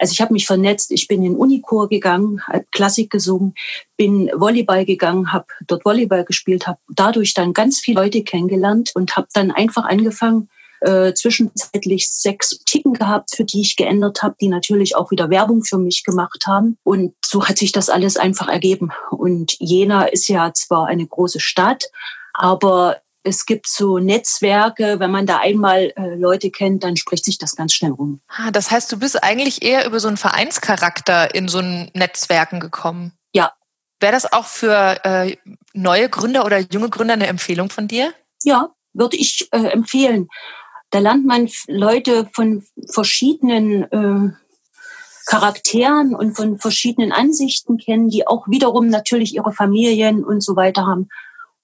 also 0.00 0.12
ich 0.12 0.20
habe 0.20 0.32
mich 0.32 0.46
vernetzt, 0.46 0.90
ich 0.90 1.06
bin 1.08 1.22
in 1.22 1.36
Unichor 1.36 1.88
gegangen, 1.88 2.40
habe 2.46 2.64
Klassik 2.72 3.10
gesungen, 3.10 3.54
bin 3.98 4.30
Volleyball 4.34 4.86
gegangen, 4.86 5.32
habe 5.32 5.44
dort 5.66 5.84
Volleyball 5.84 6.24
gespielt, 6.24 6.66
habe 6.66 6.78
dadurch 6.88 7.34
dann 7.34 7.52
ganz 7.52 7.80
viele 7.80 8.00
Leute 8.00 8.24
kennengelernt 8.24 8.92
und 8.94 9.16
habe 9.16 9.28
dann 9.34 9.50
einfach 9.50 9.84
angefangen, 9.84 10.48
äh, 10.80 11.12
zwischenzeitlich 11.12 12.10
sechs 12.10 12.58
Ticken 12.64 12.94
gehabt, 12.94 13.36
für 13.36 13.44
die 13.44 13.60
ich 13.60 13.76
geändert 13.76 14.22
habe, 14.22 14.36
die 14.40 14.48
natürlich 14.48 14.96
auch 14.96 15.10
wieder 15.10 15.28
Werbung 15.28 15.62
für 15.62 15.76
mich 15.76 16.04
gemacht 16.04 16.44
haben. 16.46 16.78
Und 16.82 17.14
so 17.22 17.46
hat 17.46 17.58
sich 17.58 17.72
das 17.72 17.90
alles 17.90 18.16
einfach 18.16 18.48
ergeben. 18.48 18.90
Und 19.10 19.56
Jena 19.58 20.04
ist 20.04 20.28
ja 20.28 20.54
zwar 20.54 20.86
eine 20.86 21.06
große 21.06 21.40
Stadt, 21.40 21.84
aber 22.32 22.96
es 23.22 23.44
gibt 23.46 23.68
so 23.68 23.98
Netzwerke, 23.98 24.98
wenn 24.98 25.10
man 25.10 25.26
da 25.26 25.38
einmal 25.38 25.92
äh, 25.96 26.14
Leute 26.14 26.50
kennt, 26.50 26.84
dann 26.84 26.96
spricht 26.96 27.24
sich 27.24 27.38
das 27.38 27.54
ganz 27.54 27.72
schnell 27.72 27.92
rum. 27.92 28.20
Ah, 28.28 28.50
das 28.50 28.70
heißt, 28.70 28.90
du 28.90 28.98
bist 28.98 29.22
eigentlich 29.22 29.62
eher 29.62 29.86
über 29.86 30.00
so 30.00 30.08
einen 30.08 30.16
Vereinscharakter 30.16 31.34
in 31.34 31.48
so 31.48 31.58
einen 31.58 31.90
Netzwerken 31.94 32.60
gekommen. 32.60 33.12
Ja. 33.32 33.52
Wäre 34.00 34.12
das 34.12 34.32
auch 34.32 34.46
für 34.46 35.04
äh, 35.04 35.36
neue 35.74 36.08
Gründer 36.08 36.44
oder 36.44 36.60
junge 36.60 36.88
Gründer 36.88 37.14
eine 37.14 37.26
Empfehlung 37.26 37.68
von 37.68 37.88
dir? 37.88 38.14
Ja, 38.42 38.70
würde 38.94 39.16
ich 39.16 39.48
äh, 39.52 39.66
empfehlen. 39.66 40.28
Da 40.90 40.98
lernt 40.98 41.26
man 41.26 41.48
Leute 41.68 42.28
von 42.32 42.64
verschiedenen 42.90 43.84
äh, 43.92 44.32
Charakteren 45.26 46.14
und 46.14 46.34
von 46.34 46.58
verschiedenen 46.58 47.12
Ansichten 47.12 47.76
kennen, 47.76 48.08
die 48.08 48.26
auch 48.26 48.48
wiederum 48.48 48.88
natürlich 48.88 49.34
ihre 49.34 49.52
Familien 49.52 50.24
und 50.24 50.42
so 50.42 50.56
weiter 50.56 50.86
haben. 50.86 51.08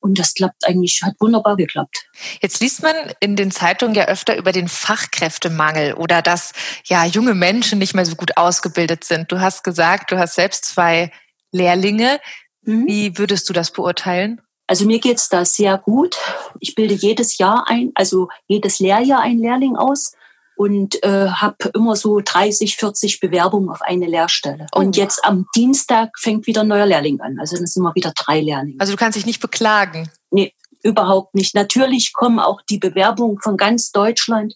Und 0.00 0.18
das 0.18 0.34
klappt 0.34 0.66
eigentlich, 0.66 1.00
hat 1.02 1.14
wunderbar 1.20 1.56
geklappt. 1.56 2.06
Jetzt 2.40 2.60
liest 2.60 2.82
man 2.82 2.94
in 3.20 3.34
den 3.34 3.50
Zeitungen 3.50 3.94
ja 3.94 4.04
öfter 4.06 4.36
über 4.36 4.52
den 4.52 4.68
Fachkräftemangel 4.68 5.94
oder 5.94 6.22
dass 6.22 6.52
ja 6.84 7.04
junge 7.04 7.34
Menschen 7.34 7.78
nicht 7.78 7.94
mehr 7.94 8.06
so 8.06 8.14
gut 8.14 8.36
ausgebildet 8.36 9.04
sind. 9.04 9.32
Du 9.32 9.40
hast 9.40 9.64
gesagt, 9.64 10.12
du 10.12 10.18
hast 10.18 10.34
selbst 10.34 10.64
zwei 10.64 11.10
Lehrlinge. 11.50 12.20
Mhm. 12.62 12.86
Wie 12.86 13.18
würdest 13.18 13.48
du 13.48 13.52
das 13.52 13.72
beurteilen? 13.72 14.40
Also 14.66 14.84
mir 14.84 14.98
geht's 14.98 15.28
da 15.28 15.44
sehr 15.44 15.78
gut. 15.78 16.16
Ich 16.60 16.74
bilde 16.74 16.94
jedes 16.94 17.38
Jahr 17.38 17.66
ein, 17.68 17.92
also 17.94 18.28
jedes 18.48 18.80
Lehrjahr 18.80 19.20
einen 19.20 19.40
Lehrling 19.40 19.76
aus 19.76 20.12
und 20.56 21.02
äh, 21.04 21.28
habe 21.28 21.70
immer 21.74 21.96
so 21.96 22.20
30, 22.24 22.76
40 22.76 23.20
Bewerbungen 23.20 23.68
auf 23.68 23.82
eine 23.82 24.06
Lehrstelle. 24.06 24.66
Oh. 24.74 24.80
Und 24.80 24.96
jetzt 24.96 25.24
am 25.24 25.46
Dienstag 25.54 26.18
fängt 26.18 26.46
wieder 26.46 26.62
ein 26.62 26.68
neuer 26.68 26.86
Lehrling 26.86 27.20
an. 27.20 27.38
Also 27.38 27.56
dann 27.56 27.66
sind 27.66 27.82
wir 27.82 27.94
wieder 27.94 28.12
drei 28.16 28.40
Lehrlinge. 28.40 28.80
Also 28.80 28.92
du 28.92 28.96
kannst 28.96 29.16
dich 29.16 29.26
nicht 29.26 29.40
beklagen? 29.40 30.10
Nee, 30.30 30.54
überhaupt 30.82 31.34
nicht. 31.34 31.54
Natürlich 31.54 32.12
kommen 32.14 32.38
auch 32.38 32.62
die 32.70 32.78
Bewerbungen 32.78 33.38
von 33.40 33.56
ganz 33.56 33.92
Deutschland. 33.92 34.54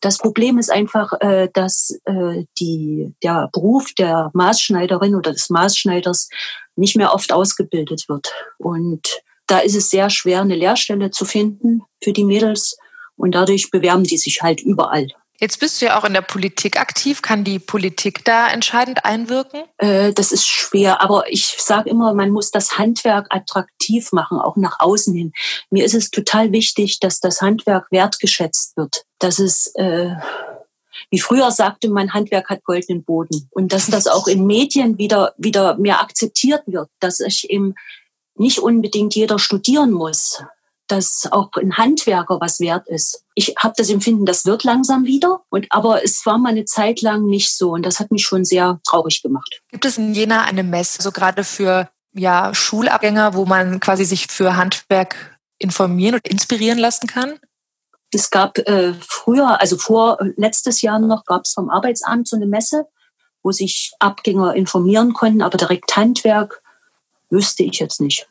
Das 0.00 0.18
Problem 0.18 0.58
ist 0.58 0.70
einfach, 0.70 1.12
äh, 1.20 1.48
dass 1.52 1.98
äh, 2.04 2.44
die, 2.58 3.14
der 3.22 3.48
Beruf 3.52 3.92
der 3.94 4.30
Maßschneiderin 4.34 5.14
oder 5.14 5.32
des 5.32 5.50
Maßschneiders 5.50 6.28
nicht 6.76 6.96
mehr 6.96 7.12
oft 7.12 7.32
ausgebildet 7.32 8.04
wird. 8.08 8.32
Und 8.58 9.22
da 9.46 9.58
ist 9.58 9.76
es 9.76 9.90
sehr 9.90 10.08
schwer, 10.08 10.40
eine 10.40 10.56
Lehrstelle 10.56 11.10
zu 11.10 11.24
finden 11.24 11.82
für 12.02 12.12
die 12.12 12.24
Mädels. 12.24 12.76
Und 13.16 13.34
dadurch 13.34 13.70
bewerben 13.70 14.04
die 14.04 14.18
sich 14.18 14.42
halt 14.42 14.60
überall. 14.60 15.08
Jetzt 15.40 15.58
bist 15.58 15.80
du 15.80 15.86
ja 15.86 15.98
auch 15.98 16.04
in 16.04 16.12
der 16.12 16.20
Politik 16.20 16.78
aktiv. 16.78 17.20
Kann 17.20 17.42
die 17.42 17.58
Politik 17.58 18.24
da 18.24 18.48
entscheidend 18.48 19.04
einwirken? 19.04 19.64
Äh, 19.78 20.12
das 20.12 20.30
ist 20.30 20.46
schwer, 20.46 21.00
aber 21.00 21.24
ich 21.28 21.56
sage 21.58 21.90
immer, 21.90 22.14
man 22.14 22.30
muss 22.30 22.50
das 22.50 22.78
Handwerk 22.78 23.26
attraktiv 23.30 24.12
machen, 24.12 24.38
auch 24.38 24.56
nach 24.56 24.78
außen 24.78 25.14
hin. 25.14 25.32
Mir 25.70 25.84
ist 25.84 25.94
es 25.94 26.10
total 26.10 26.52
wichtig, 26.52 27.00
dass 27.00 27.18
das 27.18 27.40
Handwerk 27.40 27.86
wertgeschätzt 27.90 28.76
wird, 28.76 29.04
dass 29.18 29.40
es 29.40 29.74
äh, 29.74 30.10
wie 31.10 31.20
früher 31.20 31.50
sagte 31.50 31.88
man, 31.88 32.12
Handwerk 32.12 32.48
hat 32.48 32.64
goldenen 32.64 33.04
Boden. 33.04 33.48
Und 33.50 33.72
dass 33.72 33.86
das 33.86 34.06
auch 34.06 34.26
in 34.26 34.46
Medien 34.46 34.98
wieder, 34.98 35.34
wieder 35.36 35.76
mehr 35.76 36.00
akzeptiert 36.00 36.62
wird, 36.66 36.88
dass 37.00 37.20
ich 37.20 37.50
eben 37.50 37.74
nicht 38.34 38.58
unbedingt 38.58 39.14
jeder 39.14 39.38
studieren 39.38 39.90
muss, 39.90 40.42
dass 40.88 41.28
auch 41.30 41.50
ein 41.56 41.76
Handwerker 41.76 42.38
was 42.40 42.60
wert 42.60 42.88
ist. 42.88 43.24
Ich 43.34 43.54
habe 43.58 43.74
das 43.76 43.88
Empfinden, 43.88 44.26
das 44.26 44.44
wird 44.44 44.64
langsam 44.64 45.04
wieder. 45.04 45.42
Und 45.48 45.66
aber 45.70 46.04
es 46.04 46.24
war 46.26 46.38
mal 46.38 46.50
eine 46.50 46.64
Zeit 46.64 47.00
lang 47.00 47.24
nicht 47.24 47.56
so 47.56 47.72
und 47.72 47.84
das 47.86 48.00
hat 48.00 48.10
mich 48.10 48.24
schon 48.24 48.44
sehr 48.44 48.80
traurig 48.86 49.22
gemacht. 49.22 49.62
Gibt 49.70 49.84
es 49.84 49.98
in 49.98 50.14
Jena 50.14 50.42
eine 50.42 50.62
Messe, 50.62 51.02
so 51.02 51.12
gerade 51.12 51.44
für 51.44 51.88
ja 52.12 52.54
Schulabgänger, 52.54 53.34
wo 53.34 53.46
man 53.46 53.80
quasi 53.80 54.04
sich 54.04 54.26
für 54.26 54.56
Handwerk 54.56 55.38
informieren 55.58 56.16
und 56.16 56.28
inspirieren 56.28 56.78
lassen 56.78 57.06
kann? 57.06 57.38
Es 58.12 58.30
gab 58.30 58.58
äh, 58.58 58.92
früher, 59.00 59.60
also 59.60 59.78
vor 59.78 60.18
letztes 60.36 60.82
Jahr 60.82 60.98
noch, 60.98 61.24
gab 61.24 61.46
es 61.46 61.52
vom 61.52 61.70
Arbeitsamt 61.70 62.28
so 62.28 62.36
eine 62.36 62.46
Messe, 62.46 62.86
wo 63.42 63.52
sich 63.52 63.92
Abgänger 63.98 64.54
informieren 64.54 65.14
konnten, 65.14 65.40
aber 65.40 65.56
direkt 65.56 65.96
Handwerk 65.96 66.62
wüsste 67.30 67.62
ich 67.62 67.78
jetzt 67.78 68.00
nicht. 68.00 68.28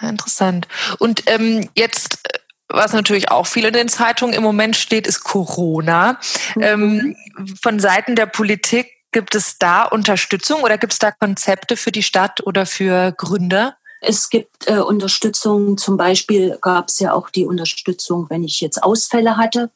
Interessant. 0.00 0.68
Und 0.98 1.22
ähm, 1.26 1.68
jetzt, 1.74 2.18
äh, 2.24 2.38
was 2.68 2.92
natürlich 2.92 3.30
auch 3.30 3.46
viel 3.46 3.64
in 3.64 3.72
den 3.72 3.88
Zeitungen 3.88 4.34
im 4.34 4.42
Moment 4.42 4.76
steht, 4.76 5.06
ist 5.06 5.24
Corona. 5.24 6.18
Mhm. 6.54 6.62
Ähm, 6.62 7.16
von 7.62 7.80
Seiten 7.80 8.16
der 8.16 8.26
Politik 8.26 8.92
gibt 9.12 9.34
es 9.34 9.58
da 9.58 9.84
Unterstützung 9.84 10.62
oder 10.62 10.76
gibt 10.76 10.92
es 10.92 10.98
da 10.98 11.10
Konzepte 11.10 11.76
für 11.76 11.92
die 11.92 12.02
Stadt 12.02 12.46
oder 12.46 12.66
für 12.66 13.12
Gründer? 13.12 13.76
Es 14.02 14.28
gibt 14.28 14.68
äh, 14.68 14.78
Unterstützung, 14.78 15.78
zum 15.78 15.96
Beispiel 15.96 16.58
gab 16.60 16.88
es 16.88 16.98
ja 17.00 17.14
auch 17.14 17.30
die 17.30 17.46
Unterstützung, 17.46 18.26
wenn 18.28 18.44
ich 18.44 18.60
jetzt 18.60 18.82
Ausfälle 18.82 19.38
hatte, 19.38 19.70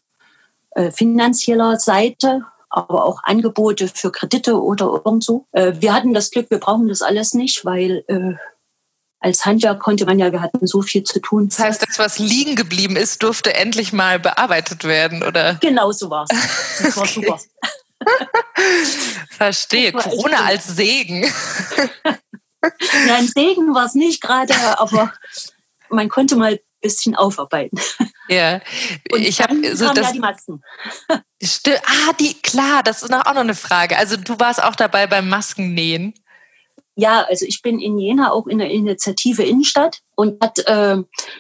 äh, 0.73 0.91
finanzieller 0.91 1.79
Seite, 1.79 2.45
aber 2.69 3.05
auch 3.05 3.21
Angebote 3.25 3.89
für 3.89 4.13
Kredite 4.13 4.61
oder 4.61 5.01
irgend 5.05 5.25
so. 5.25 5.47
Äh, 5.53 5.73
wir 5.77 5.95
hatten 5.95 6.13
das 6.13 6.31
Glück, 6.31 6.51
wir 6.51 6.61
brauchen 6.61 6.89
das 6.89 7.03
alles 7.03 7.35
nicht, 7.35 7.65
weil 7.65 8.05
äh, 8.09 8.35
als 9.21 9.45
Handwerk 9.45 9.81
konnte 9.81 10.07
man 10.07 10.19
ja, 10.19 10.33
wir 10.33 10.41
hatten 10.41 10.67
so 10.67 10.83
viel 10.83 11.05
zu 11.05 11.21
tun. 11.21 11.49
Das 11.49 11.59
heißt, 11.59 11.87
das, 11.87 11.99
was 11.99 12.19
liegen 12.19 12.57
geblieben 12.57 12.97
ist, 12.97 13.23
durfte 13.23 13.55
endlich 13.55 13.93
mal 13.93 14.19
bearbeitet 14.19 14.85
werden, 14.85 15.23
oder? 15.23 15.55
Genau 15.61 15.93
so 15.93 16.11
war 16.11 16.25
es. 16.29 16.83
Das 16.83 16.97
war 16.97 17.07
super. 17.07 17.39
Verstehe. 19.31 19.93
Corona 19.93 20.45
als 20.45 20.67
Segen. 20.67 21.31
Ja, 23.07 23.15
ein 23.15 23.27
Segen 23.27 23.75
war 23.75 23.87
es 23.87 23.95
nicht 23.95 24.21
gerade, 24.21 24.53
aber 24.79 25.15
man 25.89 26.11
konnte 26.11 26.37
mal 26.37 26.53
ein 26.53 26.59
bisschen 26.83 27.17
aufarbeiten. 27.17 27.81
Ja, 28.29 28.61
Und 29.11 29.23
ich 29.23 29.41
habe 29.41 29.75
so 29.75 29.93
das. 29.95 30.09
Ja 30.09 30.13
die 30.13 30.19
Masken. 30.19 30.63
Ah, 31.09 32.13
die 32.21 32.35
klar, 32.35 32.83
das 32.83 33.03
ist 33.03 33.13
auch 33.13 33.25
noch 33.25 33.37
eine 33.37 33.55
Frage. 33.55 33.97
Also 33.97 34.19
du 34.19 34.39
warst 34.39 34.63
auch 34.63 34.77
dabei 34.77 35.07
beim 35.07 35.31
Maskennähen. 35.31 36.13
Ja, 37.01 37.25
also 37.27 37.47
ich 37.47 37.63
bin 37.63 37.81
in 37.81 37.99
Jena 37.99 38.31
auch 38.31 38.47
in 38.47 38.59
der 38.59 38.71
Initiative 38.71 39.43
Innenstadt 39.43 40.01
und 40.17 40.39
hat 40.43 40.59
äh, 40.67 40.99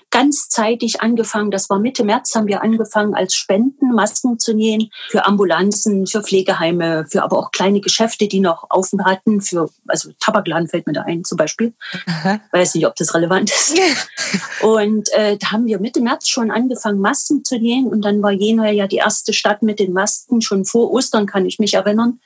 ganz 0.09 0.49
zeitig 0.49 1.03
angefangen, 1.03 1.51
das 1.51 1.69
war 1.69 1.79
Mitte 1.79 2.03
März, 2.03 2.35
haben 2.35 2.47
wir 2.47 2.63
angefangen, 2.63 3.15
als 3.15 3.35
Spenden 3.35 3.93
Masken 3.93 4.39
zu 4.39 4.55
nähen 4.55 4.91
für 5.11 5.27
Ambulanzen, 5.27 6.07
für 6.07 6.23
Pflegeheime, 6.23 7.05
für 7.11 7.23
aber 7.23 7.39
auch 7.39 7.51
kleine 7.51 7.83
Geschäfte, 7.83 8.27
die 8.27 8.41
noch 8.41 8.69
offen 8.71 9.05
hatten, 9.05 9.43
für, 9.43 9.69
also 9.87 10.13
Tabakladen 10.19 10.69
fällt 10.69 10.87
mir 10.87 10.95
da 10.95 11.03
ein 11.03 11.25
zum 11.25 11.37
Beispiel. 11.37 11.75
Aha. 12.07 12.41
Weiß 12.53 12.75
nicht, 12.75 12.87
ob 12.87 12.97
das 12.97 13.15
relevant 13.15 13.51
ist. 13.51 13.79
und 14.63 15.13
äh, 15.13 15.37
da 15.37 15.53
haben 15.53 15.67
wir 15.67 15.79
Mitte 15.79 16.01
März 16.01 16.29
schon 16.29 16.51
angefangen, 16.51 17.01
Masken 17.01 17.45
zu 17.45 17.59
nähen 17.59 17.87
und 17.87 18.03
dann 18.03 18.23
war 18.23 18.31
Jena 18.31 18.71
ja 18.71 18.87
die 18.87 18.97
erste 18.97 19.35
Stadt 19.35 19.63
mit 19.63 19.79
den 19.79 19.93
Masken, 19.93 20.41
schon 20.41 20.65
vor 20.65 20.91
Ostern 20.91 21.27
kann 21.27 21.45
ich 21.45 21.59
mich 21.59 21.75
erinnern. 21.75 22.19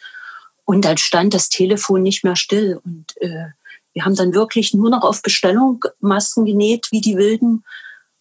Und 0.64 0.84
dann 0.84 0.96
stand 0.96 1.34
das 1.34 1.48
Telefon 1.48 2.02
nicht 2.02 2.24
mehr 2.24 2.36
still. 2.36 2.80
Und 2.84 3.06
äh, 3.20 3.48
wir 3.92 4.04
haben 4.04 4.16
dann 4.16 4.34
wirklich 4.34 4.74
nur 4.74 4.90
noch 4.90 5.02
auf 5.02 5.22
Bestellung 5.22 5.84
Masken 6.00 6.44
genäht, 6.44 6.88
wie 6.90 7.00
die 7.00 7.16
Wilden, 7.16 7.64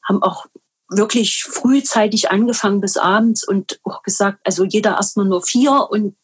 haben 0.03 0.21
auch 0.21 0.45
wirklich 0.89 1.43
frühzeitig 1.43 2.29
angefangen 2.29 2.81
bis 2.81 2.97
abends 2.97 3.47
und 3.47 3.79
auch 3.83 4.03
gesagt, 4.03 4.39
also 4.43 4.63
jeder 4.63 4.91
erstmal 4.91 5.25
nur 5.25 5.41
vier 5.41 5.87
und 5.89 6.15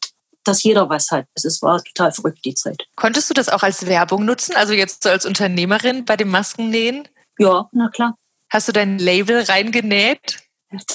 dass 0.43 0.63
jeder 0.63 0.89
was 0.89 1.11
hat. 1.11 1.25
Also 1.35 1.47
es 1.47 1.61
war 1.61 1.83
total 1.83 2.11
verrückt, 2.11 2.39
die 2.45 2.53
Zeit. 2.53 2.87
Konntest 2.95 3.29
du 3.29 3.33
das 3.33 3.49
auch 3.49 3.63
als 3.63 3.87
Werbung 3.87 4.25
nutzen? 4.25 4.55
Also 4.55 4.73
jetzt 4.73 5.03
so 5.03 5.09
als 5.09 5.25
Unternehmerin 5.25 6.05
bei 6.05 6.17
dem 6.17 6.29
Maskennähen? 6.29 7.07
Ja, 7.37 7.69
na 7.71 7.89
klar. 7.89 8.15
Hast 8.49 8.67
du 8.67 8.71
dein 8.71 8.97
Label 8.97 9.41
reingenäht? 9.43 10.37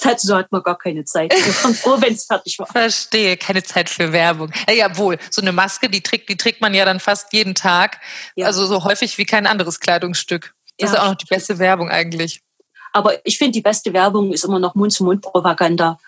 Dazu 0.02 0.36
hat 0.36 0.52
man 0.52 0.62
gar 0.62 0.78
keine 0.78 1.04
Zeit. 1.04 1.32
Wir 1.32 1.64
waren 1.64 1.74
froh, 1.74 1.96
wenn 1.98 2.14
es 2.14 2.26
fertig 2.26 2.58
war. 2.60 2.66
Verstehe, 2.66 3.36
keine 3.36 3.62
Zeit 3.62 3.90
für 3.90 4.12
Werbung. 4.12 4.52
Ja, 4.70 4.96
wohl, 4.96 5.18
so 5.30 5.42
eine 5.42 5.50
Maske, 5.52 5.88
die 5.88 6.00
trägt, 6.00 6.28
die 6.28 6.36
trägt 6.36 6.60
man 6.60 6.74
ja 6.74 6.84
dann 6.84 7.00
fast 7.00 7.32
jeden 7.32 7.54
Tag. 7.54 8.00
Ja. 8.36 8.46
Also 8.46 8.66
so 8.66 8.84
häufig 8.84 9.18
wie 9.18 9.24
kein 9.24 9.46
anderes 9.46 9.80
Kleidungsstück. 9.80 10.54
Das 10.78 10.90
ja, 10.90 10.96
ist 10.96 11.02
auch 11.02 11.08
noch 11.10 11.16
die 11.16 11.26
beste 11.26 11.58
Werbung 11.58 11.90
eigentlich. 11.90 12.40
Aber 12.92 13.26
ich 13.26 13.38
finde, 13.38 13.52
die 13.52 13.62
beste 13.62 13.92
Werbung 13.92 14.32
ist 14.32 14.44
immer 14.44 14.60
noch 14.60 14.76
Mund-zu-Mund-Propaganda. 14.76 15.98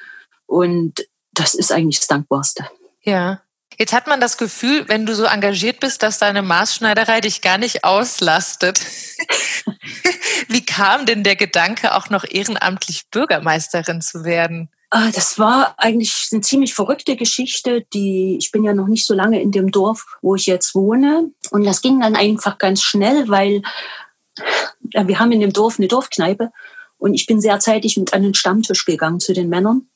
Und 0.46 1.04
das 1.32 1.54
ist 1.54 1.72
eigentlich 1.72 1.98
das 1.98 2.06
Dankbarste. 2.06 2.68
Ja. 3.02 3.40
Jetzt 3.78 3.92
hat 3.92 4.06
man 4.06 4.20
das 4.20 4.38
Gefühl, 4.38 4.88
wenn 4.88 5.04
du 5.04 5.14
so 5.14 5.24
engagiert 5.24 5.80
bist, 5.80 6.02
dass 6.02 6.18
deine 6.18 6.42
Maßschneiderei 6.42 7.20
dich 7.20 7.42
gar 7.42 7.58
nicht 7.58 7.84
auslastet. 7.84 8.80
Wie 10.48 10.64
kam 10.64 11.04
denn 11.04 11.24
der 11.24 11.36
Gedanke, 11.36 11.94
auch 11.94 12.08
noch 12.08 12.24
ehrenamtlich 12.28 13.10
Bürgermeisterin 13.10 14.00
zu 14.00 14.24
werden? 14.24 14.70
Ah, 14.90 15.10
das 15.10 15.38
war 15.38 15.74
eigentlich 15.78 16.28
eine 16.32 16.40
ziemlich 16.40 16.72
verrückte 16.72 17.16
Geschichte. 17.16 17.84
Die, 17.92 18.36
ich 18.38 18.50
bin 18.50 18.64
ja 18.64 18.72
noch 18.72 18.86
nicht 18.86 19.04
so 19.04 19.14
lange 19.14 19.42
in 19.42 19.50
dem 19.50 19.70
Dorf, 19.70 20.06
wo 20.22 20.36
ich 20.36 20.46
jetzt 20.46 20.74
wohne. 20.74 21.30
Und 21.50 21.64
das 21.64 21.82
ging 21.82 22.00
dann 22.00 22.16
einfach 22.16 22.58
ganz 22.58 22.82
schnell, 22.82 23.28
weil 23.28 23.62
wir 24.92 25.18
haben 25.18 25.32
in 25.32 25.40
dem 25.40 25.52
Dorf 25.52 25.78
eine 25.78 25.88
Dorfkneipe 25.88 26.50
und 26.98 27.14
ich 27.14 27.26
bin 27.26 27.40
sehr 27.40 27.58
zeitig 27.58 27.96
mit 27.96 28.12
an 28.14 28.22
den 28.22 28.34
Stammtisch 28.34 28.84
gegangen 28.84 29.20
zu 29.20 29.32
den 29.32 29.48
Männern. 29.48 29.88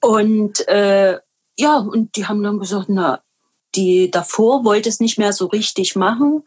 Und 0.00 0.66
äh, 0.68 1.18
ja, 1.56 1.76
und 1.78 2.16
die 2.16 2.26
haben 2.26 2.42
dann 2.42 2.58
gesagt, 2.58 2.86
na, 2.88 3.20
die 3.74 4.10
davor 4.10 4.64
wollte 4.64 4.88
es 4.88 5.00
nicht 5.00 5.18
mehr 5.18 5.32
so 5.32 5.46
richtig 5.46 5.96
machen. 5.96 6.44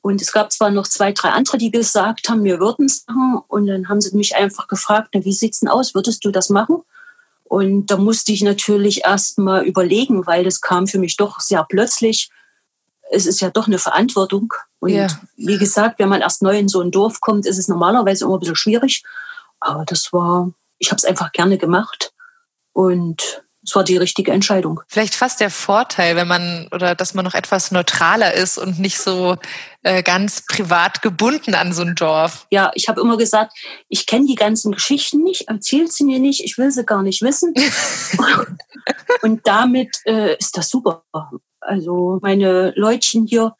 Und 0.00 0.20
es 0.20 0.32
gab 0.32 0.52
zwar 0.52 0.70
noch 0.70 0.86
zwei, 0.86 1.12
drei 1.12 1.30
andere, 1.30 1.56
die 1.56 1.70
gesagt 1.70 2.28
haben, 2.28 2.44
wir 2.44 2.60
würden 2.60 2.86
es 2.86 3.04
machen. 3.08 3.42
Und 3.48 3.66
dann 3.66 3.88
haben 3.88 4.00
sie 4.00 4.14
mich 4.16 4.36
einfach 4.36 4.68
gefragt, 4.68 5.10
na, 5.14 5.24
wie 5.24 5.32
sieht's 5.32 5.60
denn 5.60 5.68
aus? 5.68 5.94
Würdest 5.94 6.24
du 6.24 6.30
das 6.30 6.50
machen? 6.50 6.82
Und 7.44 7.86
da 7.86 7.96
musste 7.96 8.32
ich 8.32 8.42
natürlich 8.42 9.04
erst 9.04 9.38
mal 9.38 9.64
überlegen, 9.64 10.26
weil 10.26 10.44
das 10.44 10.60
kam 10.60 10.86
für 10.86 10.98
mich 10.98 11.16
doch 11.16 11.40
sehr 11.40 11.64
plötzlich. 11.64 12.30
Es 13.10 13.26
ist 13.26 13.40
ja 13.40 13.50
doch 13.50 13.66
eine 13.66 13.78
Verantwortung. 13.78 14.52
Und 14.80 14.90
ja. 14.90 15.06
wie 15.36 15.58
gesagt, 15.58 15.98
wenn 15.98 16.08
man 16.08 16.20
erst 16.20 16.42
neu 16.42 16.58
in 16.58 16.68
so 16.68 16.80
ein 16.80 16.90
Dorf 16.90 17.20
kommt, 17.20 17.46
ist 17.46 17.58
es 17.58 17.68
normalerweise 17.68 18.24
immer 18.24 18.34
ein 18.34 18.40
bisschen 18.40 18.56
schwierig. 18.56 19.02
Aber 19.60 19.84
das 19.84 20.12
war, 20.12 20.50
ich 20.78 20.90
habe 20.90 20.98
es 20.98 21.04
einfach 21.04 21.32
gerne 21.32 21.56
gemacht. 21.56 22.12
Und 22.72 23.43
es 23.64 23.74
war 23.74 23.84
die 23.84 23.96
richtige 23.96 24.32
Entscheidung. 24.32 24.80
Vielleicht 24.88 25.14
fast 25.14 25.40
der 25.40 25.50
Vorteil, 25.50 26.16
wenn 26.16 26.28
man 26.28 26.68
oder 26.70 26.94
dass 26.94 27.14
man 27.14 27.24
noch 27.24 27.34
etwas 27.34 27.70
neutraler 27.70 28.34
ist 28.34 28.58
und 28.58 28.78
nicht 28.78 28.98
so 28.98 29.36
äh, 29.82 30.02
ganz 30.02 30.42
privat 30.46 31.02
gebunden 31.02 31.54
an 31.54 31.72
so 31.72 31.82
ein 31.82 31.94
Dorf. 31.94 32.46
Ja, 32.50 32.70
ich 32.74 32.88
habe 32.88 33.00
immer 33.00 33.16
gesagt, 33.16 33.52
ich 33.88 34.06
kenne 34.06 34.26
die 34.26 34.34
ganzen 34.34 34.72
Geschichten 34.72 35.22
nicht, 35.22 35.48
erzählt 35.48 35.92
sie 35.92 36.04
mir 36.04 36.18
nicht, 36.18 36.44
ich 36.44 36.58
will 36.58 36.70
sie 36.70 36.84
gar 36.84 37.02
nicht 37.02 37.22
wissen. 37.22 37.54
und 39.22 39.40
damit 39.44 39.96
äh, 40.04 40.36
ist 40.36 40.56
das 40.56 40.68
super. 40.68 41.04
Also 41.60 42.18
meine 42.20 42.72
Leutchen 42.76 43.26
hier, 43.26 43.54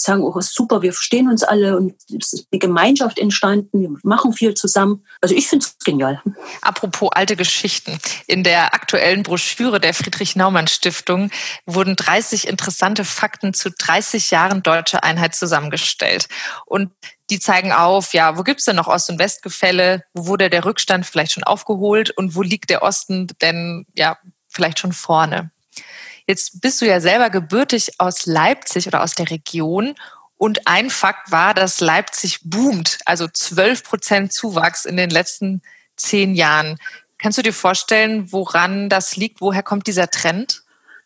sagen, 0.00 0.22
oh, 0.22 0.40
super, 0.40 0.82
wir 0.82 0.92
verstehen 0.92 1.28
uns 1.28 1.42
alle 1.42 1.76
und 1.76 1.94
es 2.20 2.32
ist 2.32 2.46
eine 2.52 2.58
Gemeinschaft 2.58 3.18
entstanden, 3.18 3.80
wir 3.80 3.90
machen 4.02 4.32
viel 4.32 4.54
zusammen. 4.54 5.04
Also 5.20 5.34
ich 5.34 5.48
finde 5.48 5.66
es 5.66 5.76
genial. 5.84 6.22
Apropos 6.62 7.10
alte 7.12 7.36
Geschichten. 7.36 7.98
In 8.26 8.44
der 8.44 8.74
aktuellen 8.74 9.24
Broschüre 9.24 9.80
der 9.80 9.94
Friedrich-Naumann-Stiftung 9.94 11.30
wurden 11.66 11.96
30 11.96 12.46
interessante 12.46 13.04
Fakten 13.04 13.54
zu 13.54 13.70
30 13.70 14.30
Jahren 14.30 14.62
deutscher 14.62 15.02
Einheit 15.02 15.34
zusammengestellt. 15.34 16.28
Und 16.64 16.92
die 17.30 17.40
zeigen 17.40 17.72
auf, 17.72 18.14
ja, 18.14 18.38
wo 18.38 18.42
gibt's 18.42 18.64
denn 18.64 18.76
noch 18.76 18.86
Ost- 18.86 19.10
und 19.10 19.18
Westgefälle? 19.18 20.04
Wo 20.14 20.26
wurde 20.26 20.48
der 20.48 20.64
Rückstand 20.64 21.06
vielleicht 21.06 21.32
schon 21.32 21.44
aufgeholt? 21.44 22.10
Und 22.10 22.34
wo 22.34 22.42
liegt 22.42 22.70
der 22.70 22.82
Osten 22.82 23.26
denn, 23.42 23.84
ja, 23.94 24.16
vielleicht 24.48 24.78
schon 24.78 24.92
vorne? 24.92 25.50
Jetzt 26.28 26.60
bist 26.60 26.82
du 26.82 26.86
ja 26.86 27.00
selber 27.00 27.30
gebürtig 27.30 27.92
aus 27.98 28.26
Leipzig 28.26 28.86
oder 28.86 29.02
aus 29.02 29.14
der 29.14 29.30
Region. 29.30 29.94
Und 30.36 30.66
ein 30.66 30.90
Fakt 30.90 31.32
war, 31.32 31.54
dass 31.54 31.80
Leipzig 31.80 32.40
boomt, 32.44 32.98
also 33.06 33.26
12 33.26 33.82
Prozent 33.82 34.32
Zuwachs 34.32 34.84
in 34.84 34.98
den 34.98 35.08
letzten 35.08 35.62
zehn 35.96 36.34
Jahren. 36.34 36.78
Kannst 37.16 37.38
du 37.38 37.42
dir 37.42 37.54
vorstellen, 37.54 38.30
woran 38.30 38.90
das 38.90 39.16
liegt? 39.16 39.40
Woher 39.40 39.62
kommt 39.62 39.86
dieser 39.86 40.10
Trend? 40.10 40.62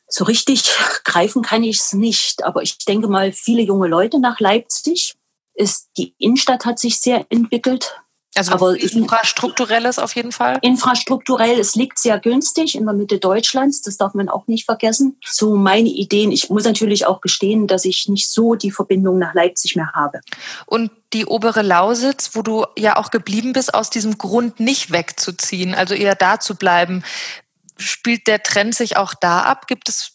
So 0.09 0.25
richtig 0.25 0.71
greifen 1.05 1.41
kann 1.43 1.62
ich 1.62 1.79
es 1.79 1.93
nicht, 1.93 2.45
aber 2.45 2.62
ich 2.62 2.79
denke 2.79 3.07
mal, 3.07 3.33
viele 3.33 3.62
junge 3.62 3.87
Leute 3.87 4.19
nach 4.19 4.41
Leipzig. 4.41 5.14
Ist, 5.55 5.91
die 5.97 6.14
Innenstadt 6.19 6.64
hat 6.64 6.81
sich 6.81 6.99
sehr 6.99 7.26
entwickelt. 7.31 8.01
Also 8.35 8.53
Aber 8.53 8.81
infrastrukturelles 8.81 9.99
auf 9.99 10.17
jeden 10.17 10.33
Fall? 10.33 10.59
Infrastrukturell, 10.62 11.59
es 11.61 11.75
liegt 11.75 11.99
sehr 11.99 12.19
günstig 12.19 12.75
in 12.75 12.87
der 12.87 12.95
Mitte 12.95 13.19
Deutschlands, 13.19 13.83
das 13.83 13.99
darf 13.99 14.15
man 14.15 14.31
auch 14.31 14.47
nicht 14.47 14.65
vergessen. 14.65 15.19
So 15.23 15.55
meine 15.55 15.91
Ideen. 15.91 16.33
Ich 16.33 16.49
muss 16.49 16.65
natürlich 16.65 17.05
auch 17.05 17.21
gestehen, 17.21 17.67
dass 17.67 17.85
ich 17.85 18.09
nicht 18.09 18.31
so 18.31 18.55
die 18.55 18.71
Verbindung 18.71 19.19
nach 19.19 19.35
Leipzig 19.35 19.77
mehr 19.77 19.93
habe. 19.93 20.21
Und 20.65 20.91
die 21.12 21.27
obere 21.27 21.61
Lausitz, 21.61 22.31
wo 22.33 22.41
du 22.41 22.65
ja 22.79 22.97
auch 22.97 23.11
geblieben 23.11 23.53
bist, 23.53 23.75
aus 23.75 23.91
diesem 23.91 24.17
Grund 24.17 24.61
nicht 24.61 24.93
wegzuziehen, 24.93 25.75
also 25.75 25.95
eher 25.95 26.15
da 26.15 26.41
zu 26.41 26.55
bleiben. 26.55 27.05
Spielt 27.77 28.27
der 28.29 28.43
Trend 28.43 28.75
sich 28.75 28.97
auch 28.97 29.12
da 29.12 29.41
ab? 29.41 29.67
Gibt 29.67 29.91
es 29.91 30.12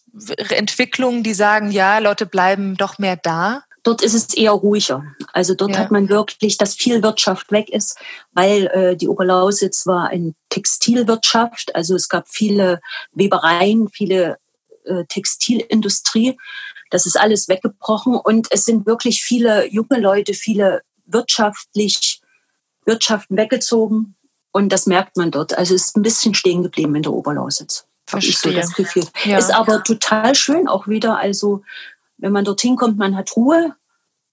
Entwicklungen, 0.50 1.22
die 1.22 1.36
sagen, 1.36 1.72
ja, 1.72 2.00
Leute 2.00 2.26
bleiben 2.26 2.78
doch 2.78 2.98
mehr 2.98 3.18
da? 3.18 3.62
Dort 3.88 4.01
ist 4.01 4.13
es 4.13 4.34
eher 4.34 4.51
ruhiger. 4.51 5.06
Also 5.32 5.53
dort 5.53 5.72
ja. 5.72 5.77
hat 5.77 5.91
man 5.91 6.10
wirklich, 6.10 6.58
dass 6.58 6.75
viel 6.75 7.01
Wirtschaft 7.03 7.53
weg 7.53 7.70
ist, 7.70 7.98
weil 8.34 8.67
äh, 8.67 8.98
die 8.98 9.08
Oberlausitz 9.08 9.88
war 9.88 10.10
eine 10.10 10.34
Textilwirtschaft. 10.50 11.74
Also 11.74 11.96
es 11.96 12.10
gab 12.10 12.27
viele 12.27 12.82
Webereien, 13.13 13.88
viele 13.88 14.39
äh, 14.84 15.06
Textilindustrie. 15.06 16.38
Das 16.91 17.06
ist 17.06 17.17
alles 17.17 17.48
weggebrochen 17.48 18.17
und 18.17 18.48
es 18.51 18.65
sind 18.65 18.86
wirklich 18.88 19.24
viele 19.24 19.72
junge 19.72 20.01
Leute, 20.01 20.34
viele 20.34 20.82
wirtschaftlich 21.06 22.20
Wirtschaften 22.84 23.38
weggezogen 23.38 24.17
und 24.51 24.67
das 24.67 24.86
merkt 24.86 25.15
man 25.15 25.32
dort. 25.32 25.58
Also 25.58 25.74
es 25.75 25.88
ist 25.88 25.96
ein 25.96 26.01
bisschen 26.01 26.34
stehen 26.34 26.62
geblieben 26.62 26.94
in 26.94 27.03
der 27.03 27.13
Oberlausitz. 27.13 27.88
Verstehe. 28.06 28.32
Ich 28.32 28.39
so 28.39 28.51
das 28.51 28.74
Gefühl. 28.74 29.08
Ja. 29.24 29.38
Ist 29.38 29.53
aber 29.53 29.82
total 29.82 30.36
schön 30.36 30.67
auch 30.67 30.89
wieder. 30.89 31.17
Also 31.17 31.63
wenn 32.18 32.32
man 32.32 32.46
dorthin 32.46 32.76
kommt, 32.76 32.98
man 32.98 33.16
hat 33.16 33.36
Ruhe. 33.36 33.76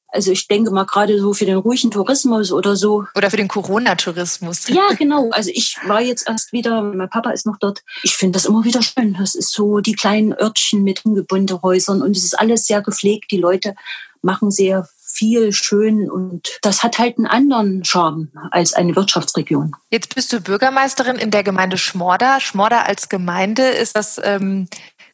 Also 0.09 0.31
ich 0.31 0.47
denke 0.47 0.71
mal 0.71 0.87
gerade 0.87 1.19
so 1.19 1.35
für 1.35 1.45
den 1.45 1.57
ruhigen 1.57 1.91
Tourismus 1.91 2.53
oder 2.53 2.77
so. 2.77 3.05
Oder 3.17 3.31
für 3.31 3.37
den 3.37 3.49
Corona-Tourismus. 3.49 4.69
Ja, 4.69 4.93
genau. 4.97 5.31
Also 5.31 5.51
ich 5.53 5.77
war 5.87 6.01
jetzt 6.01 6.29
erst 6.29 6.53
wieder, 6.53 6.83
mein 6.83 7.11
Papa 7.11 7.31
ist 7.31 7.47
noch 7.47 7.57
dort. 7.59 7.83
Ich 8.05 8.17
finde 8.17 8.37
das 8.37 8.45
immer 8.45 8.65
wieder 8.65 8.81
schön. 8.81 9.17
Das 9.19 9.35
ist 9.35 9.53
so 9.53 9.81
die 9.81 9.95
kleinen 9.95 10.33
Örtchen 10.33 10.85
mit 10.85 11.05
ungebundenen 11.05 11.63
Häusern 11.63 12.01
und 12.01 12.17
es 12.17 12.23
ist 12.23 12.39
alles 12.39 12.65
sehr 12.65 12.81
gepflegt. 12.81 13.33
Die 13.33 13.39
Leute 13.39 13.75
machen 14.23 14.53
sehr 14.53 14.89
viel 15.15 15.53
schön 15.53 16.11
und 16.11 16.59
das 16.63 16.83
hat 16.83 16.99
halt 16.99 17.19
einen 17.19 17.27
anderen 17.27 17.85
Charme 17.85 18.31
als 18.51 18.75
eine 18.75 18.97
Wirtschaftsregion. 18.97 19.73
Jetzt 19.91 20.15
bist 20.15 20.33
du 20.33 20.41
Bürgermeisterin 20.41 21.17
in 21.17 21.31
der 21.31 21.45
Gemeinde 21.45 21.79
Schmorda. 21.79 22.41
Schmorda 22.41 22.83
als 22.83 23.09
Gemeinde 23.09 23.63
ist 23.63 23.97
das, 23.97 24.21
ähm, 24.23 24.69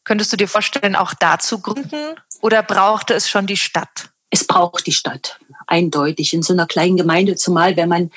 könntest 0.05 0.33
du 0.33 0.37
dir 0.37 0.49
vorstellen, 0.49 0.97
auch 0.97 1.12
da 1.15 1.39
zu 1.39 1.61
gründen? 1.61 2.17
Oder 2.40 2.62
brauchte 2.62 3.14
es 3.14 3.28
schon 3.28 3.47
die 3.47 3.56
Stadt? 3.56 4.11
Es 4.30 4.47
braucht 4.47 4.87
die 4.87 4.92
Stadt, 4.92 5.38
eindeutig. 5.66 6.32
In 6.32 6.42
so 6.42 6.52
einer 6.52 6.66
kleinen 6.66 6.97
Gemeinde, 6.97 7.35
zumal 7.37 7.76
wenn 7.76 7.88
man 7.88 8.11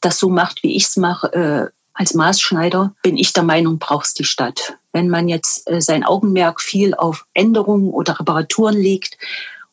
das 0.00 0.18
so 0.18 0.28
macht, 0.28 0.62
wie 0.62 0.76
ich 0.76 0.84
es 0.84 0.96
mache, 0.96 1.32
äh, 1.32 1.70
als 1.92 2.14
Maßschneider, 2.14 2.94
bin 3.02 3.18
ich 3.18 3.32
der 3.34 3.42
Meinung, 3.42 3.78
braucht 3.78 4.06
es 4.06 4.14
die 4.14 4.24
Stadt. 4.24 4.78
Wenn 4.92 5.08
man 5.08 5.28
jetzt 5.28 5.68
äh, 5.68 5.80
sein 5.80 6.04
Augenmerk 6.04 6.60
viel 6.60 6.94
auf 6.94 7.26
Änderungen 7.34 7.90
oder 7.90 8.18
Reparaturen 8.18 8.76
legt 8.76 9.18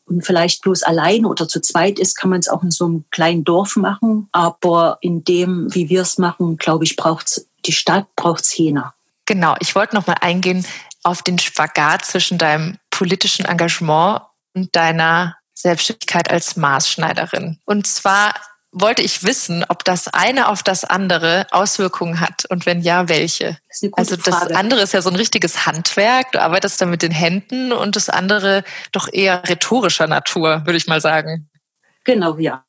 und 0.06 0.26
vielleicht 0.26 0.62
bloß 0.62 0.84
alleine 0.84 1.28
oder 1.28 1.48
zu 1.48 1.62
zweit 1.62 2.00
ist, 2.00 2.18
kann 2.18 2.30
man 2.30 2.40
es 2.40 2.50
auch 2.50 2.64
in 2.64 2.72
so 2.72 2.86
einem 2.86 3.06
kleinen 3.12 3.46
Dorf 3.46 3.78
machen. 3.78 4.28
Aber 4.34 4.98
in 5.00 5.24
dem, 5.24 5.74
wie 5.74 5.90
wir 5.90 6.02
es 6.02 6.18
machen, 6.18 6.58
glaube 6.58 6.84
ich, 6.84 6.98
braucht 6.98 7.28
es 7.28 7.48
die 7.66 7.72
Stadt, 7.72 8.08
braucht 8.18 8.44
es 8.44 8.58
Jena. 8.58 8.94
Genau, 9.26 9.56
ich 9.60 9.76
wollte 9.76 9.96
noch 9.96 10.08
mal 10.08 10.18
eingehen 10.22 10.66
auf 11.04 11.22
den 11.22 11.40
Spagat 11.40 12.06
zwischen 12.06 12.38
deinem 12.38 12.78
politischen 12.90 13.46
Engagement 13.46 14.22
und 14.54 14.76
deiner 14.76 15.38
Selbstständigkeit 15.54 16.30
als 16.30 16.56
Maßschneiderin. 16.56 17.60
Und 17.66 17.88
zwar 17.88 18.34
wollte 18.72 19.02
ich 19.02 19.24
wissen, 19.24 19.66
ob 19.70 19.84
das 19.84 20.08
eine 20.08 20.50
auf 20.50 20.62
das 20.62 20.84
andere 20.84 21.48
Auswirkungen 21.52 22.20
hat 22.20 22.46
und 22.50 22.66
wenn 22.66 22.82
ja, 22.82 23.10
welche. 23.10 23.58
Das 23.70 23.90
also 23.94 24.16
das 24.18 24.36
Frage. 24.36 24.56
andere 24.56 24.82
ist 24.82 24.94
ja 24.94 25.02
so 25.02 25.10
ein 25.10 25.16
richtiges 25.16 25.66
Handwerk, 25.66 26.32
du 26.34 26.42
arbeitest 26.42 26.82
da 26.82 26.86
mit 26.86 27.02
den 27.02 27.12
Händen 27.12 27.72
und 27.72 27.96
das 27.96 28.10
andere 28.10 28.64
doch 28.92 29.08
eher 29.12 29.48
rhetorischer 29.48 30.08
Natur, 30.08 30.66
würde 30.66 30.78
ich 30.78 30.88
mal 30.88 31.02
sagen. 31.02 31.50
Genau, 32.04 32.38
ja. 32.38 32.64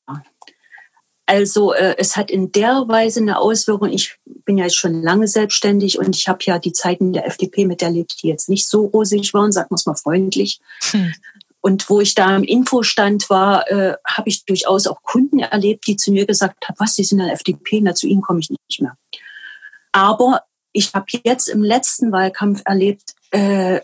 Also 1.28 1.74
äh, 1.74 1.94
es 1.98 2.16
hat 2.16 2.30
in 2.30 2.52
der 2.52 2.88
Weise 2.88 3.20
eine 3.20 3.38
Auswirkung. 3.38 3.90
Ich 3.90 4.16
bin 4.46 4.56
ja 4.56 4.64
jetzt 4.64 4.78
schon 4.78 5.02
lange 5.02 5.28
selbstständig 5.28 5.98
und 5.98 6.16
ich 6.16 6.26
habe 6.26 6.38
ja 6.44 6.58
die 6.58 6.72
Zeiten 6.72 7.12
der 7.12 7.26
FDP 7.26 7.66
miterlebt, 7.66 8.22
die 8.22 8.28
jetzt 8.28 8.48
nicht 8.48 8.66
so 8.66 8.86
rosig 8.86 9.34
waren, 9.34 9.52
sagen 9.52 9.68
wir 9.70 9.74
es 9.74 9.84
mal 9.84 9.94
freundlich. 9.94 10.58
Hm. 10.90 11.12
Und 11.60 11.90
wo 11.90 12.00
ich 12.00 12.14
da 12.14 12.34
im 12.34 12.44
Infostand 12.44 13.28
war, 13.28 13.70
äh, 13.70 13.94
habe 14.06 14.30
ich 14.30 14.46
durchaus 14.46 14.86
auch 14.86 15.02
Kunden 15.02 15.40
erlebt, 15.40 15.86
die 15.86 15.96
zu 15.96 16.12
mir 16.12 16.24
gesagt 16.24 16.66
haben, 16.66 16.76
was, 16.78 16.94
Sie 16.94 17.04
sind 17.04 17.20
in 17.20 17.26
der 17.26 17.34
FDP, 17.34 17.82
na, 17.82 17.94
zu 17.94 18.06
Ihnen 18.06 18.22
komme 18.22 18.40
ich 18.40 18.48
nicht 18.48 18.80
mehr. 18.80 18.96
Aber 19.92 20.44
ich 20.72 20.94
habe 20.94 21.04
jetzt 21.24 21.48
im 21.48 21.62
letzten 21.62 22.10
Wahlkampf 22.10 22.62
erlebt, 22.64 23.14
äh, 23.32 23.80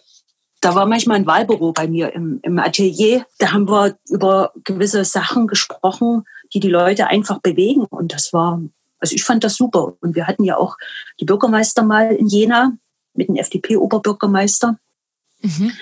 da 0.62 0.75
war 0.75 0.87
manchmal 0.87 1.19
ein 1.19 1.27
Wahlbüro 1.27 1.73
bei 1.73 1.88
mir 1.88 2.14
im, 2.14 2.40
im 2.42 2.59
Atelier. 2.59 3.27
Da 3.38 3.53
haben 3.53 3.69
wir 3.69 3.99
über 4.09 4.55
gewisse 4.64 5.05
Sachen 5.05 5.47
gesprochen, 5.47 6.25
die 6.55 6.61
die 6.61 6.69
Leute 6.69 7.09
einfach 7.09 7.40
bewegen. 7.40 7.85
Und 7.85 8.12
das 8.12 8.33
war, 8.33 8.62
also 8.99 9.14
ich 9.14 9.25
fand 9.25 9.45
das 9.45 9.57
super. 9.57 9.95
Und 10.01 10.14
wir 10.14 10.27
hatten 10.27 10.45
ja 10.45 10.57
auch 10.57 10.77
die 11.21 11.25
Bürgermeister 11.25 11.83
mal 11.83 12.12
in 12.12 12.29
Jena 12.29 12.73
mit 13.14 13.29
dem 13.29 13.37
FDP-Oberbürgermeister. 13.37 14.79
Mhm. 15.40 15.73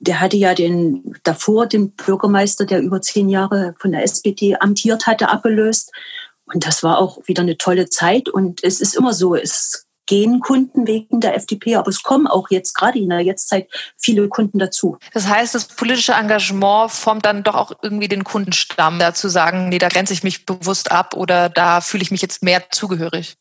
Der 0.00 0.20
hatte 0.20 0.36
ja 0.36 0.54
den, 0.54 1.16
davor 1.24 1.66
den 1.66 1.90
Bürgermeister, 1.90 2.64
der 2.64 2.80
über 2.80 3.02
zehn 3.02 3.28
Jahre 3.28 3.74
von 3.78 3.90
der 3.90 4.04
SPD 4.04 4.56
amtiert 4.56 5.06
hatte, 5.06 5.28
abgelöst. 5.28 5.92
Und 6.44 6.64
das 6.64 6.82
war 6.82 6.98
auch 6.98 7.26
wieder 7.26 7.42
eine 7.42 7.58
tolle 7.58 7.88
Zeit. 7.88 8.28
Und 8.28 8.62
es 8.62 8.80
ist 8.80 8.94
immer 8.94 9.12
so, 9.12 9.34
es 9.34 9.87
gehen 10.08 10.40
Kunden 10.40 10.88
wegen 10.88 11.20
der 11.20 11.36
FDP, 11.36 11.76
aber 11.76 11.90
es 11.90 12.02
kommen 12.02 12.26
auch 12.26 12.50
jetzt 12.50 12.74
gerade 12.74 12.98
in 12.98 13.10
der 13.10 13.20
Jetztzeit 13.20 13.68
viele 13.96 14.28
Kunden 14.28 14.58
dazu. 14.58 14.98
Das 15.12 15.28
heißt, 15.28 15.54
das 15.54 15.68
politische 15.68 16.12
Engagement 16.12 16.90
formt 16.90 17.24
dann 17.24 17.44
doch 17.44 17.54
auch 17.54 17.72
irgendwie 17.82 18.08
den 18.08 18.24
Kundenstamm, 18.24 18.98
da 18.98 19.14
zu 19.14 19.28
sagen, 19.28 19.68
nee, 19.68 19.78
da 19.78 19.88
grenze 19.88 20.14
ich 20.14 20.24
mich 20.24 20.46
bewusst 20.46 20.90
ab 20.90 21.14
oder 21.14 21.48
da 21.48 21.80
fühle 21.80 22.02
ich 22.02 22.10
mich 22.10 22.22
jetzt 22.22 22.42
mehr 22.42 22.64
zugehörig. 22.70 23.36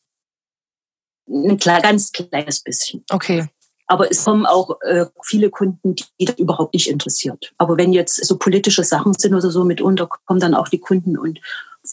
Ein 1.28 1.58
klar, 1.58 1.82
ganz 1.82 2.12
kleines 2.12 2.62
bisschen. 2.62 3.04
Okay. 3.10 3.48
Aber 3.88 4.12
es 4.12 4.26
kommen 4.26 4.46
auch 4.46 4.82
äh, 4.82 5.06
viele 5.24 5.50
Kunden, 5.50 5.96
die 6.20 6.26
das 6.26 6.38
überhaupt 6.38 6.74
nicht 6.74 6.90
interessiert. 6.90 7.54
Aber 7.58 7.78
wenn 7.78 7.94
jetzt 7.94 8.26
so 8.26 8.38
politische 8.38 8.84
Sachen 8.84 9.14
sind 9.14 9.34
oder 9.34 9.50
so 9.50 9.64
mitunter, 9.64 10.08
kommen 10.26 10.42
dann 10.42 10.54
auch 10.54 10.68
die 10.68 10.80
Kunden 10.80 11.18
und 11.18 11.40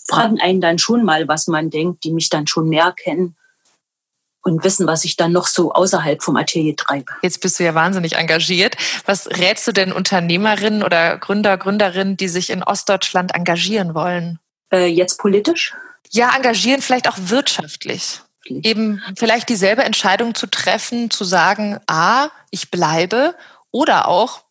fragen 0.09 0.41
einen 0.41 0.61
dann 0.61 0.79
schon 0.79 1.05
mal, 1.05 1.29
was 1.29 1.47
man 1.47 1.71
denkt, 1.71 2.03
die 2.03 2.11
mich 2.11 2.29
dann 2.29 2.49
schon 2.49 2.69
mehr 2.69 2.93
kennen 2.93 3.37
und 4.45 4.63
wissen, 4.63 4.87
was 4.87 5.05
ich 5.05 5.17
dann 5.17 5.33
noch 5.33 5.47
so 5.47 5.73
außerhalb 5.73 6.23
vom 6.23 6.37
Atelier 6.37 6.77
treibe. 6.77 7.13
Jetzt 7.23 7.41
bist 7.41 7.59
du 7.59 7.65
ja 7.65 7.75
wahnsinnig 7.75 8.17
engagiert. 8.17 8.77
Was 9.07 9.27
rätst 9.27 9.67
du 9.67 9.73
denn 9.73 9.91
Unternehmerinnen 9.91 10.83
oder 10.83 11.17
Gründer, 11.17 11.57
Gründerinnen, 11.57 12.17
die 12.17 12.29
sich 12.29 12.51
in 12.51 12.63
Ostdeutschland 12.63 13.35
engagieren 13.35 13.95
wollen? 13.95 14.39
Äh, 14.71 14.87
jetzt 14.87 15.19
politisch? 15.19 15.75
Ja, 16.11 16.37
engagieren 16.37 16.83
vielleicht 16.83 17.09
auch 17.09 17.17
wirtschaftlich. 17.19 18.21
Eben 18.45 19.03
vielleicht 19.17 19.49
dieselbe 19.49 19.83
Entscheidung 19.83 20.35
zu 20.35 20.47
treffen, 20.47 21.11
zu 21.11 21.25
sagen, 21.25 21.81
ah, 21.87 22.29
ich 22.51 22.71
bleibe 22.71 23.35
oder 23.71 24.07
auch, 24.07 24.45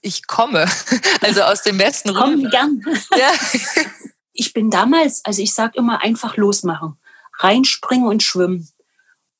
ich 0.00 0.26
komme, 0.26 0.66
also 1.20 1.42
aus 1.42 1.62
dem 1.62 1.78
Westen 1.78 2.14
Komm 2.14 2.48
gern. 2.48 2.82
Ja. 3.16 3.30
Ich 4.32 4.54
bin 4.54 4.70
damals, 4.70 5.22
also 5.24 5.42
ich 5.42 5.54
sage 5.54 5.74
immer 5.76 6.02
einfach 6.02 6.36
losmachen, 6.38 6.96
reinspringen 7.38 8.08
und 8.08 8.22
schwimmen 8.22 8.68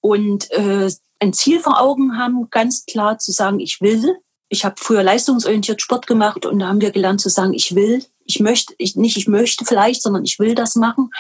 und 0.04 0.50
äh, 0.50 0.90
ein 1.18 1.32
Ziel 1.32 1.60
vor 1.60 1.80
Augen 1.80 2.18
haben, 2.18 2.50
ganz 2.50 2.84
klar 2.84 3.18
zu 3.18 3.32
sagen, 3.32 3.58
ich 3.58 3.80
will. 3.80 4.18
Ich 4.50 4.66
habe 4.66 4.74
früher 4.78 5.02
leistungsorientiert 5.02 5.80
Sport 5.80 6.06
gemacht 6.06 6.44
und 6.44 6.58
da 6.58 6.68
haben 6.68 6.82
wir 6.82 6.90
gelernt 6.90 7.22
zu 7.22 7.30
sagen, 7.30 7.54
ich 7.54 7.74
will, 7.74 8.04
ich 8.26 8.38
möchte, 8.38 8.74
ich, 8.76 8.96
nicht 8.96 9.16
ich 9.16 9.28
möchte 9.28 9.64
vielleicht, 9.64 10.02
sondern 10.02 10.26
ich 10.26 10.38
will 10.38 10.54
das 10.54 10.74
machen. 10.74 11.10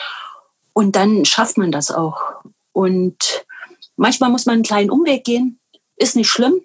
Und 0.74 0.96
dann 0.96 1.24
schafft 1.24 1.56
man 1.56 1.72
das 1.72 1.90
auch. 1.90 2.20
Und 2.72 3.46
manchmal 3.96 4.28
muss 4.28 4.44
man 4.44 4.56
einen 4.56 4.64
kleinen 4.64 4.90
Umweg 4.90 5.24
gehen, 5.24 5.58
ist 5.96 6.14
nicht 6.14 6.28
schlimm 6.28 6.60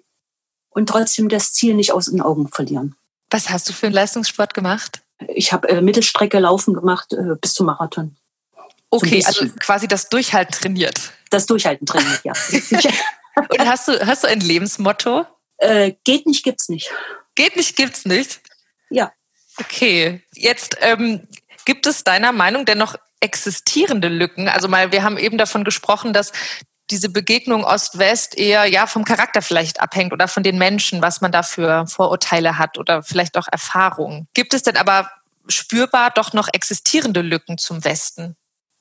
und 0.68 0.90
trotzdem 0.90 1.30
das 1.30 1.54
Ziel 1.54 1.74
nicht 1.74 1.92
aus 1.92 2.04
den 2.04 2.20
Augen 2.20 2.48
verlieren. 2.48 2.96
Was 3.30 3.48
hast 3.48 3.66
du 3.66 3.72
für 3.72 3.86
einen 3.86 3.94
Leistungssport 3.94 4.52
gemacht? 4.52 5.00
Ich 5.28 5.54
habe 5.54 5.70
äh, 5.70 5.80
Mittelstrecke 5.80 6.38
laufen 6.38 6.74
gemacht 6.74 7.14
äh, 7.14 7.36
bis 7.40 7.54
zum 7.54 7.64
Marathon. 7.64 8.14
Okay, 8.90 9.24
also 9.24 9.46
quasi 9.58 9.88
das 9.88 10.10
Durchhalten 10.10 10.52
trainiert. 10.52 11.14
Das 11.30 11.46
Durchhalten 11.46 11.86
trainiert, 11.86 12.20
ja. 12.24 12.32
Und 13.48 13.60
hast 13.60 13.88
du, 13.88 14.06
hast 14.06 14.24
du 14.24 14.28
ein 14.28 14.40
Lebensmotto? 14.40 15.24
Äh, 15.58 15.92
geht 16.04 16.26
nicht, 16.26 16.44
gibt's 16.44 16.68
nicht. 16.68 16.90
Geht 17.34 17.56
nicht, 17.56 17.76
gibt's 17.76 18.04
nicht? 18.04 18.40
Ja. 18.90 19.12
Okay. 19.58 20.22
Jetzt 20.34 20.76
ähm, 20.80 21.26
gibt 21.64 21.86
es 21.86 22.04
deiner 22.04 22.32
Meinung 22.32 22.64
denn 22.64 22.78
noch 22.78 22.96
existierende 23.20 24.08
Lücken? 24.08 24.48
Also 24.48 24.68
mal, 24.68 24.92
wir 24.92 25.02
haben 25.02 25.18
eben 25.18 25.38
davon 25.38 25.64
gesprochen, 25.64 26.12
dass 26.12 26.32
diese 26.90 27.08
Begegnung 27.08 27.64
Ost-West 27.64 28.36
eher 28.36 28.64
ja 28.64 28.86
vom 28.86 29.04
Charakter 29.04 29.42
vielleicht 29.42 29.80
abhängt 29.80 30.12
oder 30.12 30.26
von 30.26 30.42
den 30.42 30.58
Menschen, 30.58 31.02
was 31.02 31.20
man 31.20 31.30
da 31.30 31.42
für 31.42 31.86
Vorurteile 31.86 32.58
hat 32.58 32.78
oder 32.78 33.02
vielleicht 33.02 33.38
auch 33.38 33.46
Erfahrungen. 33.50 34.26
Gibt 34.34 34.54
es 34.54 34.62
denn 34.62 34.76
aber 34.76 35.10
spürbar 35.48 36.10
doch 36.10 36.32
noch 36.32 36.48
existierende 36.52 37.22
Lücken 37.22 37.58
zum 37.58 37.84
Westen? 37.84 38.36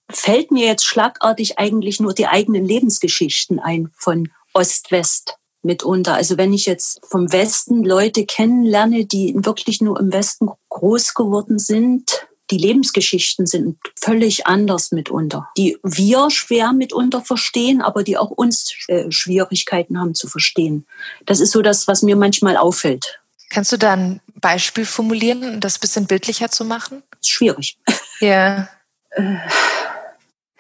Fällt 0.10 0.52
mir 0.52 0.66
jetzt 0.66 0.86
schlagartig 0.86 1.60
eigentlich 1.60 2.00
nur 2.00 2.14
die 2.14 2.28
eigenen 2.28 2.66
Lebensgeschichten 2.66 3.60
ein 3.60 3.92
von 3.96 4.30
Ost-West 4.54 5.38
mitunter. 5.62 6.14
Also 6.14 6.38
wenn 6.38 6.54
ich 6.54 6.66
jetzt 6.66 7.00
vom 7.10 7.32
Westen 7.32 7.84
Leute 7.84 8.26
kennenlerne, 8.26 9.06
die 9.06 9.34
wirklich 9.36 9.82
nur 9.82 10.00
im 10.00 10.12
Westen 10.12 10.50
groß 10.70 11.14
geworden 11.14 11.60
sind, 11.60 12.28
die 12.52 12.58
Lebensgeschichten 12.58 13.46
sind 13.46 13.78
völlig 14.00 14.48
anders 14.48 14.92
mitunter, 14.92 15.48
die 15.56 15.78
wir 15.84 16.32
schwer 16.32 16.74
mitunter 16.74 17.22
verstehen, 17.22 17.82
aber 17.82 18.04
die 18.04 18.18
auch 18.18 18.32
uns 18.32 18.74
äh, 18.88 19.12
Schwierigkeiten 19.12 20.00
haben 20.00 20.16
zu 20.16 20.28
verstehen. 20.28 20.88
Das 21.26 21.40
ist 21.40 21.52
so 21.52 21.62
das, 21.62 21.88
was 21.88 22.02
mir 22.02 22.16
manchmal 22.16 22.58
auffällt. 22.58 23.20
Kannst 23.52 23.72
du 23.72 23.78
da 23.78 23.94
ein 23.94 24.22
Beispiel 24.36 24.86
formulieren, 24.86 25.56
um 25.56 25.60
das 25.60 25.78
ein 25.78 25.82
bisschen 25.82 26.08
bildlicher 26.08 26.50
zu 26.50 26.66
machen? 26.66 27.04
Schwierig. 27.22 27.78
Ja. 28.20 28.68
Äh, 29.12 29.36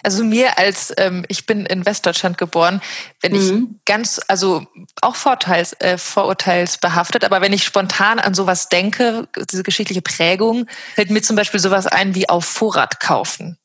also 0.03 0.23
mir 0.23 0.57
als, 0.57 0.93
ähm, 0.97 1.25
ich 1.27 1.45
bin 1.45 1.65
in 1.65 1.85
Westdeutschland 1.85 2.37
geboren, 2.37 2.81
wenn 3.21 3.33
mhm. 3.33 3.37
ich 3.79 3.85
ganz, 3.85 4.19
also 4.27 4.65
auch 5.01 5.15
Vorteils, 5.15 5.73
äh, 5.79 5.97
vorurteilsbehaftet, 5.97 7.23
aber 7.23 7.41
wenn 7.41 7.53
ich 7.53 7.63
spontan 7.63 8.19
an 8.19 8.33
sowas 8.33 8.69
denke, 8.69 9.27
diese 9.51 9.63
geschichtliche 9.63 10.01
Prägung, 10.01 10.67
fällt 10.95 11.09
mir 11.09 11.21
zum 11.21 11.35
Beispiel 11.35 11.59
sowas 11.59 11.87
ein 11.87 12.15
wie 12.15 12.29
auf 12.29 12.45
Vorrat 12.45 12.99
kaufen. 12.99 13.57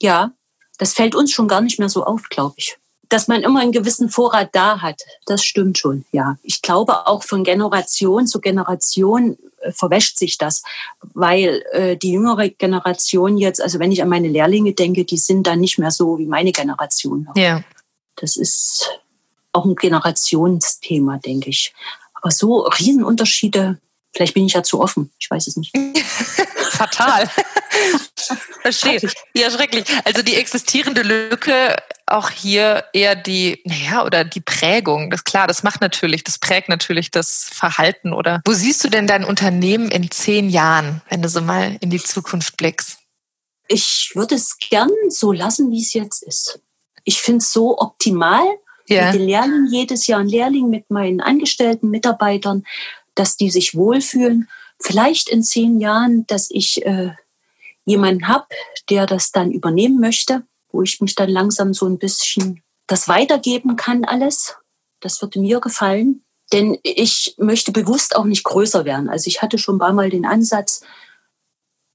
Ja, 0.00 0.32
das 0.78 0.94
fällt 0.94 1.14
uns 1.14 1.32
schon 1.32 1.48
gar 1.48 1.60
nicht 1.60 1.78
mehr 1.78 1.88
so 1.88 2.04
auf, 2.04 2.28
glaube 2.28 2.54
ich 2.56 2.76
dass 3.08 3.28
man 3.28 3.42
immer 3.42 3.60
einen 3.60 3.72
gewissen 3.72 4.10
Vorrat 4.10 4.50
da 4.52 4.80
hat. 4.80 5.02
Das 5.26 5.42
stimmt 5.42 5.78
schon, 5.78 6.04
ja. 6.12 6.36
Ich 6.42 6.62
glaube 6.62 7.06
auch 7.06 7.22
von 7.22 7.44
Generation 7.44 8.26
zu 8.26 8.40
Generation 8.40 9.38
äh, 9.60 9.72
verwäscht 9.72 10.18
sich 10.18 10.38
das, 10.38 10.62
weil 11.14 11.64
äh, 11.72 11.96
die 11.96 12.12
jüngere 12.12 12.48
Generation 12.50 13.38
jetzt, 13.38 13.60
also 13.60 13.78
wenn 13.78 13.92
ich 13.92 14.02
an 14.02 14.08
meine 14.08 14.28
Lehrlinge 14.28 14.72
denke, 14.72 15.04
die 15.04 15.16
sind 15.16 15.46
dann 15.46 15.60
nicht 15.60 15.78
mehr 15.78 15.90
so 15.90 16.18
wie 16.18 16.26
meine 16.26 16.52
Generation. 16.52 17.28
Ja. 17.34 17.62
Das 18.16 18.36
ist 18.36 18.88
auch 19.52 19.64
ein 19.64 19.74
Generationsthema, 19.74 21.18
denke 21.18 21.50
ich. 21.50 21.72
Aber 22.14 22.30
so 22.30 22.60
Riesenunterschiede, 22.62 23.78
vielleicht 24.14 24.34
bin 24.34 24.46
ich 24.46 24.54
ja 24.54 24.62
zu 24.62 24.80
offen, 24.80 25.12
ich 25.18 25.30
weiß 25.30 25.46
es 25.46 25.56
nicht. 25.56 25.76
Fatal. 26.70 27.28
Verstehe. 28.62 29.00
Ja, 29.34 29.50
schrecklich. 29.50 29.84
Also 30.04 30.22
die 30.22 30.36
existierende 30.36 31.02
Lücke, 31.02 31.76
auch 32.06 32.30
hier 32.30 32.84
eher 32.92 33.16
die, 33.16 33.60
naja, 33.64 34.04
oder 34.04 34.24
die 34.24 34.40
Prägung. 34.40 35.10
Das 35.10 35.24
klar, 35.24 35.46
das 35.46 35.62
macht 35.62 35.80
natürlich, 35.80 36.24
das 36.24 36.38
prägt 36.38 36.68
natürlich 36.68 37.10
das 37.10 37.50
Verhalten. 37.52 38.12
Oder 38.12 38.40
wo 38.44 38.52
siehst 38.52 38.84
du 38.84 38.88
denn 38.88 39.06
dein 39.06 39.24
Unternehmen 39.24 39.90
in 39.90 40.10
zehn 40.10 40.48
Jahren, 40.48 41.02
wenn 41.08 41.22
du 41.22 41.28
so 41.28 41.40
mal 41.40 41.76
in 41.80 41.90
die 41.90 42.02
Zukunft 42.02 42.56
blickst? 42.56 42.98
Ich 43.68 44.12
würde 44.14 44.36
es 44.36 44.56
gern 44.58 44.90
so 45.08 45.32
lassen, 45.32 45.70
wie 45.70 45.82
es 45.82 45.92
jetzt 45.92 46.22
ist. 46.22 46.60
Ich 47.04 47.20
finde 47.20 47.38
es 47.38 47.52
so 47.52 47.78
optimal, 47.78 48.44
ja. 48.88 49.06
mit 49.06 49.14
den 49.14 49.26
Lehrlingen 49.26 49.68
jedes 49.70 50.06
Jahr 50.06 50.20
ein 50.20 50.28
Lehrling 50.28 50.68
mit 50.70 50.90
meinen 50.90 51.20
Angestellten, 51.20 51.90
Mitarbeitern, 51.90 52.64
dass 53.18 53.36
die 53.36 53.50
sich 53.50 53.74
wohlfühlen. 53.74 54.48
Vielleicht 54.80 55.28
in 55.28 55.42
zehn 55.42 55.80
Jahren, 55.80 56.26
dass 56.26 56.48
ich 56.50 56.84
äh, 56.86 57.12
jemanden 57.84 58.28
habe, 58.28 58.46
der 58.90 59.06
das 59.06 59.32
dann 59.32 59.50
übernehmen 59.50 59.98
möchte, 59.98 60.44
wo 60.70 60.82
ich 60.82 61.00
mich 61.00 61.14
dann 61.14 61.30
langsam 61.30 61.74
so 61.74 61.86
ein 61.86 61.98
bisschen 61.98 62.62
das 62.86 63.08
weitergeben 63.08 63.76
kann 63.76 64.04
alles. 64.04 64.56
Das 65.00 65.20
würde 65.20 65.40
mir 65.40 65.60
gefallen. 65.60 66.22
Denn 66.52 66.78
ich 66.82 67.34
möchte 67.38 67.72
bewusst 67.72 68.16
auch 68.16 68.24
nicht 68.24 68.44
größer 68.44 68.84
werden. 68.84 69.08
Also 69.08 69.28
ich 69.28 69.42
hatte 69.42 69.58
schon 69.58 69.76
ein 69.76 69.80
paar 69.80 69.92
Mal 69.92 70.08
den 70.08 70.24
Ansatz, 70.24 70.82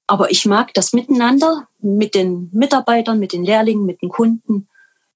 aber 0.06 0.30
ich 0.30 0.46
mag 0.46 0.74
das 0.74 0.94
Miteinander 0.94 1.68
mit 1.80 2.14
den 2.14 2.50
Mitarbeitern, 2.52 3.20
mit 3.20 3.34
den 3.34 3.44
Lehrlingen, 3.44 3.86
mit 3.86 4.02
den 4.02 4.10
Kunden. 4.10 4.68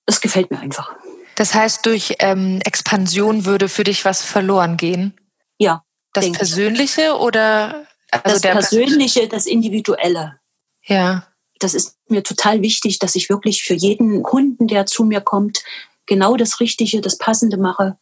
Das 0.06 0.22
gefällt 0.22 0.50
mir 0.50 0.60
einfach. 0.60 0.96
Das 1.36 1.54
heißt, 1.54 1.86
durch 1.86 2.16
ähm, 2.20 2.60
Expansion 2.64 3.46
würde 3.46 3.70
für 3.70 3.84
dich 3.84 4.06
was 4.06 4.24
verloren 4.24 4.78
gehen? 4.78 5.14
Ja. 5.60 5.84
Das 6.14 6.32
Persönliche 6.32 7.02
ich. 7.02 7.12
oder 7.12 7.86
also 8.12 8.40
das 8.40 8.42
Persönliche, 8.42 9.28
das 9.28 9.46
Individuelle. 9.46 10.40
Ja. 10.84 11.28
Das 11.60 11.74
ist 11.74 11.98
mir 12.08 12.24
total 12.24 12.62
wichtig, 12.62 13.00
dass 13.00 13.16
ich 13.16 13.30
wirklich 13.30 13.64
für 13.64 13.74
jeden 13.74 14.24
Kunden, 14.24 14.68
der 14.68 14.86
zu 14.86 15.04
mir 15.04 15.22
kommt, 15.22 15.64
genau 16.06 16.38
das 16.38 16.60
Richtige, 16.60 17.02
das 17.02 17.18
Passende 17.18 17.58
mache 17.58 17.98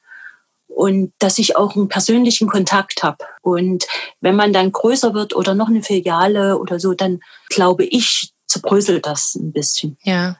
und 0.68 1.14
dass 1.20 1.40
ich 1.40 1.56
auch 1.56 1.76
einen 1.76 1.88
persönlichen 1.88 2.48
Kontakt 2.48 3.02
habe. 3.02 3.26
Und 3.42 3.86
wenn 4.20 4.36
man 4.36 4.54
dann 4.54 4.72
größer 4.72 5.14
wird 5.14 5.36
oder 5.36 5.56
noch 5.56 5.70
eine 5.70 5.84
Filiale 5.84 6.58
oder 6.58 6.80
so, 6.80 6.94
dann 6.94 7.22
glaube 7.50 7.86
ich, 7.86 8.34
zerbröselt 8.46 9.06
das 9.06 9.36
ein 9.36 9.52
bisschen. 9.52 9.98
Ja. 10.04 10.38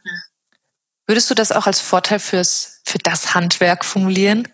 Würdest 1.08 1.30
du 1.30 1.36
das 1.36 1.52
auch 1.52 1.68
als 1.68 1.80
Vorteil 1.80 2.20
fürs, 2.20 2.82
für 2.86 2.98
das 2.98 3.34
Handwerk 3.34 3.86
formulieren? 3.86 4.48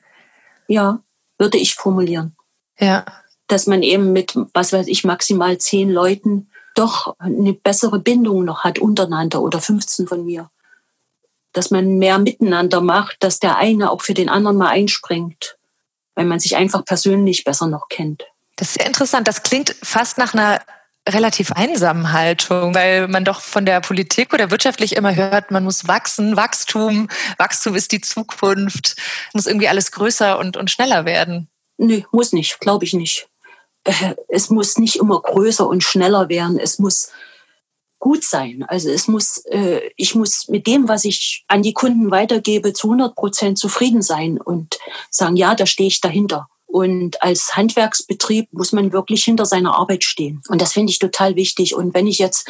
Ja, 0.68 1.04
würde 1.38 1.58
ich 1.58 1.76
formulieren. 1.76 2.36
Ja. 2.82 3.06
Dass 3.48 3.68
man 3.68 3.84
eben 3.84 4.14
mit, 4.14 4.34
was 4.54 4.74
weiß 4.74 4.88
ich, 4.88 5.04
maximal 5.04 5.58
zehn 5.58 5.90
Leuten 5.90 6.50
doch 6.76 7.16
eine 7.20 7.54
bessere 7.54 8.00
Bindung 8.00 8.46
noch 8.46 8.64
hat 8.64 8.80
untereinander 8.80 9.42
oder 9.42 9.60
15 9.60 10.08
von 10.08 10.26
mir. 10.26 10.50
Dass 11.54 11.70
man 11.70 11.98
mehr 11.98 12.18
miteinander 12.18 12.82
macht, 12.82 13.18
dass 13.20 13.40
der 13.40 13.58
eine 13.58 13.92
auch 13.92 14.02
für 14.02 14.14
den 14.14 14.30
anderen 14.30 14.58
mal 14.58 14.70
einspringt, 14.70 15.58
weil 16.16 16.26
man 16.26 16.40
sich 16.40 16.56
einfach 16.56 16.86
persönlich 16.86 17.44
besser 17.44 17.68
noch 17.68 17.90
kennt. 17.90 18.26
Das 18.56 18.70
ist 18.70 18.74
sehr 18.76 18.88
interessant. 18.88 19.28
Das 19.28 19.44
klingt 19.44 19.76
fast 19.84 20.18
nach 20.18 20.34
einer 20.34 20.62
relativ 21.10 21.52
einsamen 21.52 22.14
Haltung, 22.14 22.76
weil 22.76 23.08
man 23.08 23.26
doch 23.26 23.42
von 23.42 23.66
der 23.66 23.82
Politik 23.82 24.34
oder 24.34 24.52
wirtschaftlich 24.52 24.96
immer 24.96 25.16
hört, 25.16 25.52
man 25.52 25.64
muss 25.64 25.88
wachsen, 25.88 26.38
Wachstum, 26.38 27.10
Wachstum 27.38 27.76
ist 27.76 27.92
die 27.92 28.02
Zukunft, 28.02 28.96
muss 29.34 29.48
irgendwie 29.48 29.68
alles 29.68 29.92
größer 29.92 30.38
und, 30.38 30.58
und 30.58 30.70
schneller 30.70 31.06
werden. 31.06 31.50
Nee, 31.84 32.06
muss 32.12 32.32
nicht, 32.32 32.60
glaube 32.60 32.86
ich 32.86 32.94
nicht. 32.94 33.28
Äh, 33.86 34.14
es 34.28 34.52
muss 34.52 34.78
nicht 34.78 34.98
immer 34.98 35.20
größer 35.20 35.68
und 35.68 35.84
schneller 35.84 36.30
werden. 36.30 36.60
Es 36.60 36.78
muss 36.78 37.10
gut 37.98 38.24
sein. 38.24 38.64
Also 38.68 38.90
es 38.90 39.08
muss, 39.08 39.38
äh, 39.46 39.82
ich 39.96 40.14
muss 40.14 40.48
mit 40.48 40.68
dem, 40.68 40.88
was 40.88 41.06
ich 41.06 41.44
an 41.48 41.64
die 41.64 41.74
Kunden 41.74 42.12
weitergebe, 42.12 42.74
zu 42.74 42.88
100 42.88 43.16
Prozent 43.16 43.58
zufrieden 43.58 44.04
sein 44.04 44.40
und 44.40 44.78
sagen, 45.10 45.36
ja, 45.38 45.56
da 45.56 45.66
stehe 45.66 45.88
ich 45.88 46.02
dahinter. 46.02 46.50
Und 46.68 47.24
als 47.24 47.56
Handwerksbetrieb 47.56 48.54
muss 48.54 48.74
man 48.74 48.94
wirklich 48.94 49.24
hinter 49.24 49.48
seiner 49.48 49.76
Arbeit 49.76 50.04
stehen. 50.04 50.44
Und 50.50 50.62
das 50.62 50.74
finde 50.74 50.92
ich 50.92 51.00
total 51.00 51.36
wichtig. 51.36 51.74
Und 51.74 51.96
wenn 51.96 52.06
ich 52.06 52.20
jetzt 52.20 52.48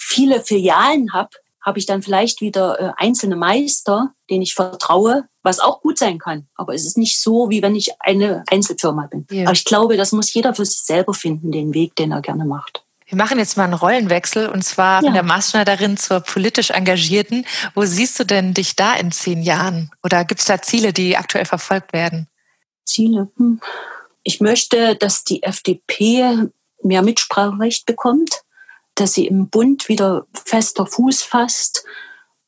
viele 0.00 0.42
Filialen 0.42 1.12
habe, 1.12 1.30
habe 1.62 1.78
ich 1.78 1.86
dann 1.86 2.02
vielleicht 2.02 2.40
wieder 2.40 2.80
äh, 2.80 2.92
einzelne 2.96 3.36
Meister, 3.36 4.12
denen 4.28 4.42
ich 4.42 4.54
vertraue, 4.54 5.24
was 5.42 5.60
auch 5.60 5.80
gut 5.80 5.98
sein 5.98 6.18
kann. 6.18 6.46
Aber 6.54 6.74
es 6.74 6.84
ist 6.84 6.98
nicht 6.98 7.20
so, 7.20 7.50
wie 7.50 7.62
wenn 7.62 7.76
ich 7.76 7.90
eine 8.00 8.44
Einzelfirma 8.50 9.06
bin. 9.06 9.26
Ja. 9.30 9.44
Aber 9.44 9.52
ich 9.52 9.64
glaube, 9.64 9.96
das 9.96 10.12
muss 10.12 10.32
jeder 10.32 10.54
für 10.54 10.64
sich 10.64 10.82
selber 10.82 11.14
finden, 11.14 11.52
den 11.52 11.72
Weg, 11.72 11.96
den 11.96 12.12
er 12.12 12.20
gerne 12.20 12.44
macht. 12.44 12.84
Wir 13.06 13.18
machen 13.18 13.38
jetzt 13.38 13.56
mal 13.56 13.64
einen 13.64 13.74
Rollenwechsel 13.74 14.48
und 14.48 14.62
zwar 14.62 15.02
ja. 15.02 15.06
von 15.06 15.12
der 15.12 15.22
Maßschneiderin 15.22 15.98
zur 15.98 16.20
politisch 16.20 16.70
Engagierten. 16.70 17.44
Wo 17.74 17.84
siehst 17.84 18.18
du 18.18 18.24
denn 18.24 18.54
dich 18.54 18.74
da 18.74 18.94
in 18.94 19.12
zehn 19.12 19.42
Jahren? 19.42 19.90
Oder 20.02 20.24
gibt 20.24 20.40
es 20.40 20.46
da 20.46 20.62
Ziele, 20.62 20.92
die 20.92 21.16
aktuell 21.16 21.44
verfolgt 21.44 21.92
werden? 21.92 22.28
Ziele? 22.84 23.30
Hm. 23.36 23.60
Ich 24.22 24.40
möchte, 24.40 24.96
dass 24.96 25.24
die 25.24 25.42
FDP 25.42 26.48
mehr 26.82 27.02
Mitspracherecht 27.02 27.86
bekommt 27.86 28.42
dass 29.02 29.14
sie 29.14 29.26
im 29.26 29.48
Bund 29.48 29.88
wieder 29.88 30.26
fester 30.32 30.86
Fuß 30.86 31.22
fasst 31.22 31.84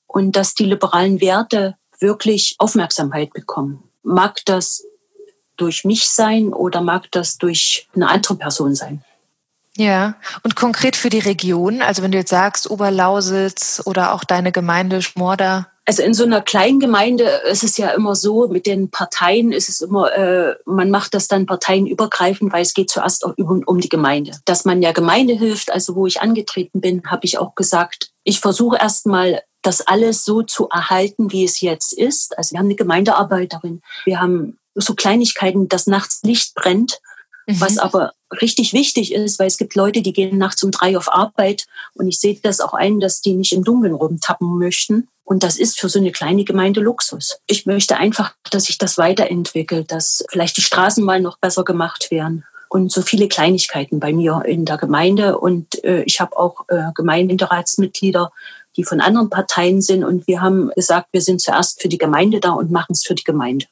und 0.06 0.36
dass 0.36 0.54
die 0.54 0.64
liberalen 0.64 1.20
Werte 1.20 1.76
wirklich 1.98 2.54
Aufmerksamkeit 2.58 3.32
bekommen. 3.32 3.82
Mag 4.04 4.40
das 4.44 4.84
durch 5.56 5.84
mich 5.84 6.08
sein 6.08 6.52
oder 6.52 6.80
mag 6.80 7.10
das 7.10 7.38
durch 7.38 7.88
eine 7.94 8.08
andere 8.08 8.36
Person 8.36 8.76
sein? 8.76 9.04
Ja, 9.76 10.14
und 10.44 10.54
konkret 10.54 10.94
für 10.94 11.10
die 11.10 11.18
Region, 11.18 11.82
also 11.82 12.02
wenn 12.02 12.12
du 12.12 12.18
jetzt 12.18 12.30
sagst 12.30 12.70
Oberlausitz 12.70 13.82
oder 13.84 14.12
auch 14.12 14.22
deine 14.22 14.52
Gemeinde 14.52 15.02
Schmorda, 15.02 15.66
also 15.86 16.02
in 16.02 16.14
so 16.14 16.24
einer 16.24 16.40
kleinen 16.40 16.80
Gemeinde 16.80 17.24
ist 17.50 17.62
es 17.62 17.76
ja 17.76 17.90
immer 17.90 18.14
so, 18.14 18.48
mit 18.48 18.66
den 18.66 18.90
Parteien 18.90 19.52
ist 19.52 19.68
es 19.68 19.82
immer, 19.82 20.12
äh, 20.12 20.54
man 20.64 20.90
macht 20.90 21.14
das 21.14 21.28
dann 21.28 21.46
parteienübergreifend, 21.46 22.52
weil 22.52 22.62
es 22.62 22.74
geht 22.74 22.90
zuerst 22.90 23.24
auch 23.24 23.34
um, 23.36 23.62
um 23.66 23.80
die 23.80 23.88
Gemeinde. 23.88 24.32
Dass 24.46 24.64
man 24.64 24.82
ja 24.82 24.92
Gemeinde 24.92 25.34
hilft, 25.34 25.70
also 25.70 25.94
wo 25.94 26.06
ich 26.06 26.20
angetreten 26.20 26.80
bin, 26.80 27.02
habe 27.10 27.24
ich 27.26 27.38
auch 27.38 27.54
gesagt, 27.54 28.12
ich 28.22 28.40
versuche 28.40 28.78
erstmal 28.78 29.42
das 29.60 29.82
alles 29.82 30.24
so 30.24 30.42
zu 30.42 30.68
erhalten, 30.68 31.32
wie 31.32 31.44
es 31.44 31.60
jetzt 31.60 31.92
ist. 31.92 32.36
Also 32.38 32.52
wir 32.52 32.60
haben 32.60 32.66
eine 32.66 32.76
Gemeindearbeiterin, 32.76 33.82
wir 34.04 34.20
haben 34.20 34.58
so 34.74 34.94
Kleinigkeiten, 34.94 35.68
dass 35.68 35.86
nachts 35.86 36.20
Licht 36.22 36.54
brennt, 36.54 37.00
mhm. 37.46 37.60
was 37.60 37.78
aber 37.78 38.12
richtig 38.40 38.72
wichtig 38.72 39.12
ist, 39.12 39.38
weil 39.38 39.46
es 39.46 39.58
gibt 39.58 39.74
Leute, 39.74 40.02
die 40.02 40.12
gehen 40.12 40.38
nachts 40.38 40.62
um 40.62 40.70
drei 40.70 40.96
auf 40.96 41.12
Arbeit 41.12 41.66
und 41.94 42.08
ich 42.08 42.18
sehe 42.18 42.38
das 42.42 42.60
auch 42.60 42.74
ein, 42.74 43.00
dass 43.00 43.20
die 43.20 43.34
nicht 43.34 43.52
im 43.52 43.64
Dunkeln 43.64 43.94
rumtappen 43.94 44.58
möchten. 44.58 45.08
Und 45.24 45.42
das 45.42 45.56
ist 45.56 45.80
für 45.80 45.88
so 45.88 45.98
eine 45.98 46.12
kleine 46.12 46.44
Gemeinde 46.44 46.80
Luxus. 46.80 47.38
Ich 47.46 47.64
möchte 47.64 47.96
einfach, 47.96 48.34
dass 48.50 48.64
sich 48.64 48.76
das 48.76 48.98
weiterentwickelt, 48.98 49.90
dass 49.90 50.22
vielleicht 50.30 50.58
die 50.58 50.62
Straßen 50.62 51.02
mal 51.02 51.20
noch 51.20 51.38
besser 51.38 51.64
gemacht 51.64 52.10
werden. 52.10 52.44
Und 52.68 52.92
so 52.92 53.02
viele 53.02 53.28
Kleinigkeiten 53.28 54.00
bei 54.00 54.12
mir 54.12 54.42
in 54.44 54.64
der 54.64 54.76
Gemeinde. 54.76 55.38
Und 55.38 55.82
äh, 55.84 56.02
ich 56.02 56.20
habe 56.20 56.36
auch 56.36 56.68
äh, 56.68 56.90
Gemeinderatsmitglieder, 56.94 58.32
die 58.76 58.84
von 58.84 59.00
anderen 59.00 59.30
Parteien 59.30 59.80
sind. 59.80 60.04
Und 60.04 60.26
wir 60.26 60.42
haben 60.42 60.70
gesagt, 60.74 61.08
wir 61.12 61.22
sind 61.22 61.40
zuerst 61.40 61.80
für 61.80 61.88
die 61.88 61.98
Gemeinde 61.98 62.40
da 62.40 62.50
und 62.50 62.70
machen 62.70 62.92
es 62.92 63.04
für 63.04 63.14
die 63.14 63.24
Gemeinde. 63.24 63.66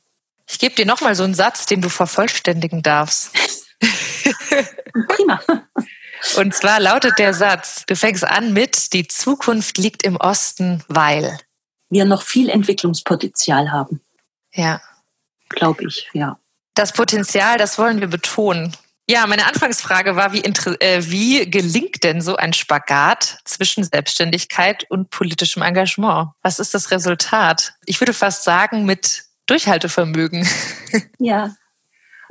Ich 0.49 0.59
gebe 0.59 0.75
dir 0.75 0.87
nochmal 0.87 1.15
so 1.15 1.25
einen 1.25 1.35
Satz, 1.35 1.67
den 1.67 1.83
du 1.83 1.89
vervollständigen 1.89 2.83
darfst. 2.83 3.31
Prima. 5.09 5.41
Und 6.37 6.55
zwar 6.55 6.81
lautet 6.81 7.19
der 7.19 7.35
Satz, 7.35 7.85
du 7.87 7.97
fängst 7.97 8.25
an 8.25 8.53
mit, 8.53 8.93
die 8.93 9.09
Zukunft 9.09 9.79
liegt 9.79 10.03
im 10.05 10.17
Osten, 10.17 10.85
weil 10.89 11.39
wir 11.91 12.05
noch 12.05 12.23
viel 12.23 12.49
Entwicklungspotenzial 12.49 13.73
haben. 13.73 14.01
Ja. 14.55 14.81
Glaube 15.49 15.85
ich, 15.87 16.09
ja. 16.13 16.39
Das 16.75 16.93
Potenzial, 16.93 17.59
das 17.59 17.79
wollen 17.79 18.01
wir 18.01 18.07
betonen. 18.07 18.75
Ja, 19.09 19.27
meine 19.27 19.47
Anfangsfrage 19.47 20.17
war, 20.17 20.33
wie, 20.33 20.43
äh, 20.43 21.11
wie 21.11 21.51
gelingt 21.51 22.05
denn 22.05 22.23
so 22.23 22.37
ein 22.37 22.53
Spagat 22.53 23.41
zwischen 23.45 23.85
Selbstständigkeit 23.85 24.87
und 24.89 25.11
politischem 25.11 25.63
Engagement? 25.63 26.31
Was 26.41 26.59
ist 26.59 26.73
das 26.73 26.91
Resultat? 26.91 27.75
Ich 27.85 28.01
würde 28.01 28.15
fast 28.15 28.45
sagen, 28.45 28.85
mit 28.85 29.25
Durchhaltevermögen. 29.47 30.49
Ja. 31.19 31.55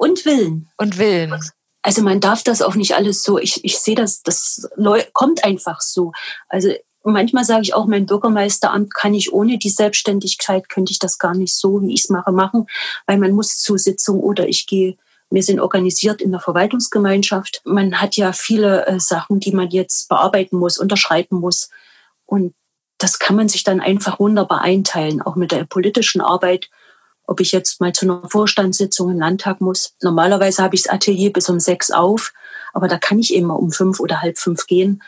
Und 0.02 0.26
Willen. 0.26 0.68
Und 0.78 0.98
Willen. 0.98 1.40
Also 1.84 2.02
man 2.02 2.20
darf 2.20 2.42
das 2.42 2.64
auch 2.64 2.74
nicht 2.74 2.96
alles 2.96 3.22
so, 3.22 3.38
ich, 3.38 3.64
ich 3.64 3.78
sehe 3.78 3.94
das, 3.94 4.24
das 4.24 4.68
kommt 5.14 5.44
einfach 5.44 5.80
so. 5.82 6.12
Also 6.50 6.74
manchmal 7.04 7.44
sage 7.44 7.62
ich 7.62 7.76
auch, 7.76 7.86
mein 7.86 8.08
Bürgermeisteramt 8.08 8.96
kann 8.96 9.14
ich 9.14 9.32
ohne 9.32 9.60
die 9.60 9.70
Selbstständigkeit, 9.70 10.70
könnte 10.70 10.92
ich 10.92 10.98
das 10.98 11.20
gar 11.20 11.36
nicht 11.36 11.56
so, 11.56 11.84
wie 11.84 11.94
ich 11.94 12.06
es 12.06 12.10
mache, 12.10 12.32
machen, 12.32 12.66
weil 13.06 13.20
man 13.20 13.34
muss 13.34 13.60
zu 13.60 13.78
Sitzungen 13.78 14.22
oder 14.22 14.48
ich 14.48 14.66
gehe 14.66 14.98
wir 15.34 15.44
sind 15.44 15.62
organisiert 15.62 16.22
in 16.22 16.32
der 16.32 16.42
Verwaltungsgemeinschaft. 16.42 17.62
Man 17.64 18.02
hat 18.02 18.18
ja 18.18 18.34
viele 18.34 18.86
äh, 18.88 19.00
Sachen, 19.00 19.40
die 19.40 19.54
man 19.54 19.70
jetzt 19.70 20.10
bearbeiten 20.10 20.58
muss, 20.58 20.78
unterschreiben 20.78 21.38
muss. 21.38 21.70
Und 22.26 22.54
das 22.98 23.18
kann 23.18 23.38
man 23.38 23.48
sich 23.48 23.64
dann 23.64 23.80
einfach 23.80 24.20
wunderbar 24.20 24.62
einteilen, 24.62 25.22
auch 25.22 25.38
mit 25.38 25.54
der 25.54 25.64
politischen 25.64 26.20
Arbeit. 26.20 26.70
Ob 27.32 27.40
ich 27.40 27.54
jetzt 27.54 27.80
mal 27.80 27.94
zu 27.94 28.06
einer 28.06 28.22
Vorstandssitzung 28.28 29.10
im 29.12 29.20
Landtag 29.20 29.62
muss. 29.62 29.94
Normalerweise 30.02 30.62
habe 30.62 30.76
ich 30.76 30.84
das 30.84 30.92
Atelier 30.92 31.32
bis 31.32 31.48
um 31.48 31.62
sechs 31.62 31.90
auf, 31.90 32.34
aber 32.74 32.90
da 32.90 32.98
kann 32.98 33.20
ich 33.20 33.34
immer 33.34 33.58
um 33.58 33.72
fünf 33.72 34.02
oder 34.02 34.22
halb 34.22 34.38
fünf 34.38 34.68
gehen 34.68 35.02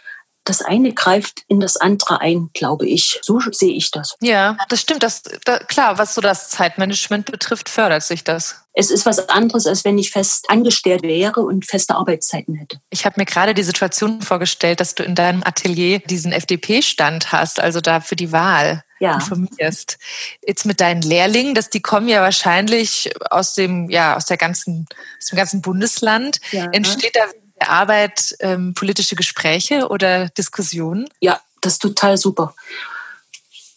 das 0.45 0.61
eine 0.61 0.93
greift 0.93 1.43
in 1.47 1.59
das 1.59 1.77
andere 1.77 2.19
ein, 2.19 2.49
glaube 2.53 2.85
ich. 2.85 3.19
So 3.23 3.39
sehe 3.51 3.73
ich 3.73 3.91
das. 3.91 4.15
Ja, 4.21 4.57
das 4.69 4.81
stimmt. 4.81 5.03
Das, 5.03 5.23
da, 5.45 5.59
klar, 5.59 5.97
was 5.97 6.15
so 6.15 6.21
das 6.21 6.49
Zeitmanagement 6.49 7.31
betrifft, 7.31 7.69
fördert 7.69 8.03
sich 8.03 8.23
das. 8.23 8.62
Es 8.75 8.89
ist 8.89 9.05
was 9.05 9.29
anderes, 9.29 9.67
als 9.67 9.85
wenn 9.85 9.99
ich 9.99 10.11
fest 10.11 10.49
angestellt 10.49 11.03
wäre 11.03 11.41
und 11.41 11.65
feste 11.65 11.95
Arbeitszeiten 11.95 12.55
hätte. 12.55 12.79
Ich 12.89 13.05
habe 13.05 13.15
mir 13.19 13.25
gerade 13.25 13.53
die 13.53 13.63
Situation 13.63 14.21
vorgestellt, 14.21 14.79
dass 14.79 14.95
du 14.95 15.03
in 15.03 15.13
deinem 15.13 15.43
Atelier 15.43 15.99
diesen 15.99 16.31
FDP-Stand 16.31 17.31
hast, 17.31 17.59
also 17.59 17.81
da 17.81 18.01
für 18.01 18.15
die 18.15 18.31
Wahl 18.31 18.83
ja. 18.99 19.15
informierst. 19.15 19.99
Jetzt 20.45 20.65
mit 20.65 20.81
deinen 20.81 21.03
Lehrlingen, 21.03 21.53
dass 21.53 21.69
die 21.69 21.81
kommen 21.81 22.07
ja 22.07 22.21
wahrscheinlich 22.21 23.11
aus 23.29 23.53
dem, 23.53 23.89
ja, 23.91 24.15
aus 24.15 24.25
der 24.25 24.37
ganzen, 24.37 24.87
aus 25.19 25.27
dem 25.27 25.37
ganzen 25.37 25.61
Bundesland. 25.61 26.39
Ja. 26.51 26.69
Entsteht 26.71 27.15
da 27.15 27.21
der 27.61 27.69
Arbeit 27.69 28.35
ähm, 28.39 28.73
politische 28.73 29.15
Gespräche 29.15 29.87
oder 29.89 30.29
Diskussionen? 30.29 31.07
Ja, 31.19 31.39
das 31.61 31.73
ist 31.73 31.81
total 31.81 32.17
super. 32.17 32.55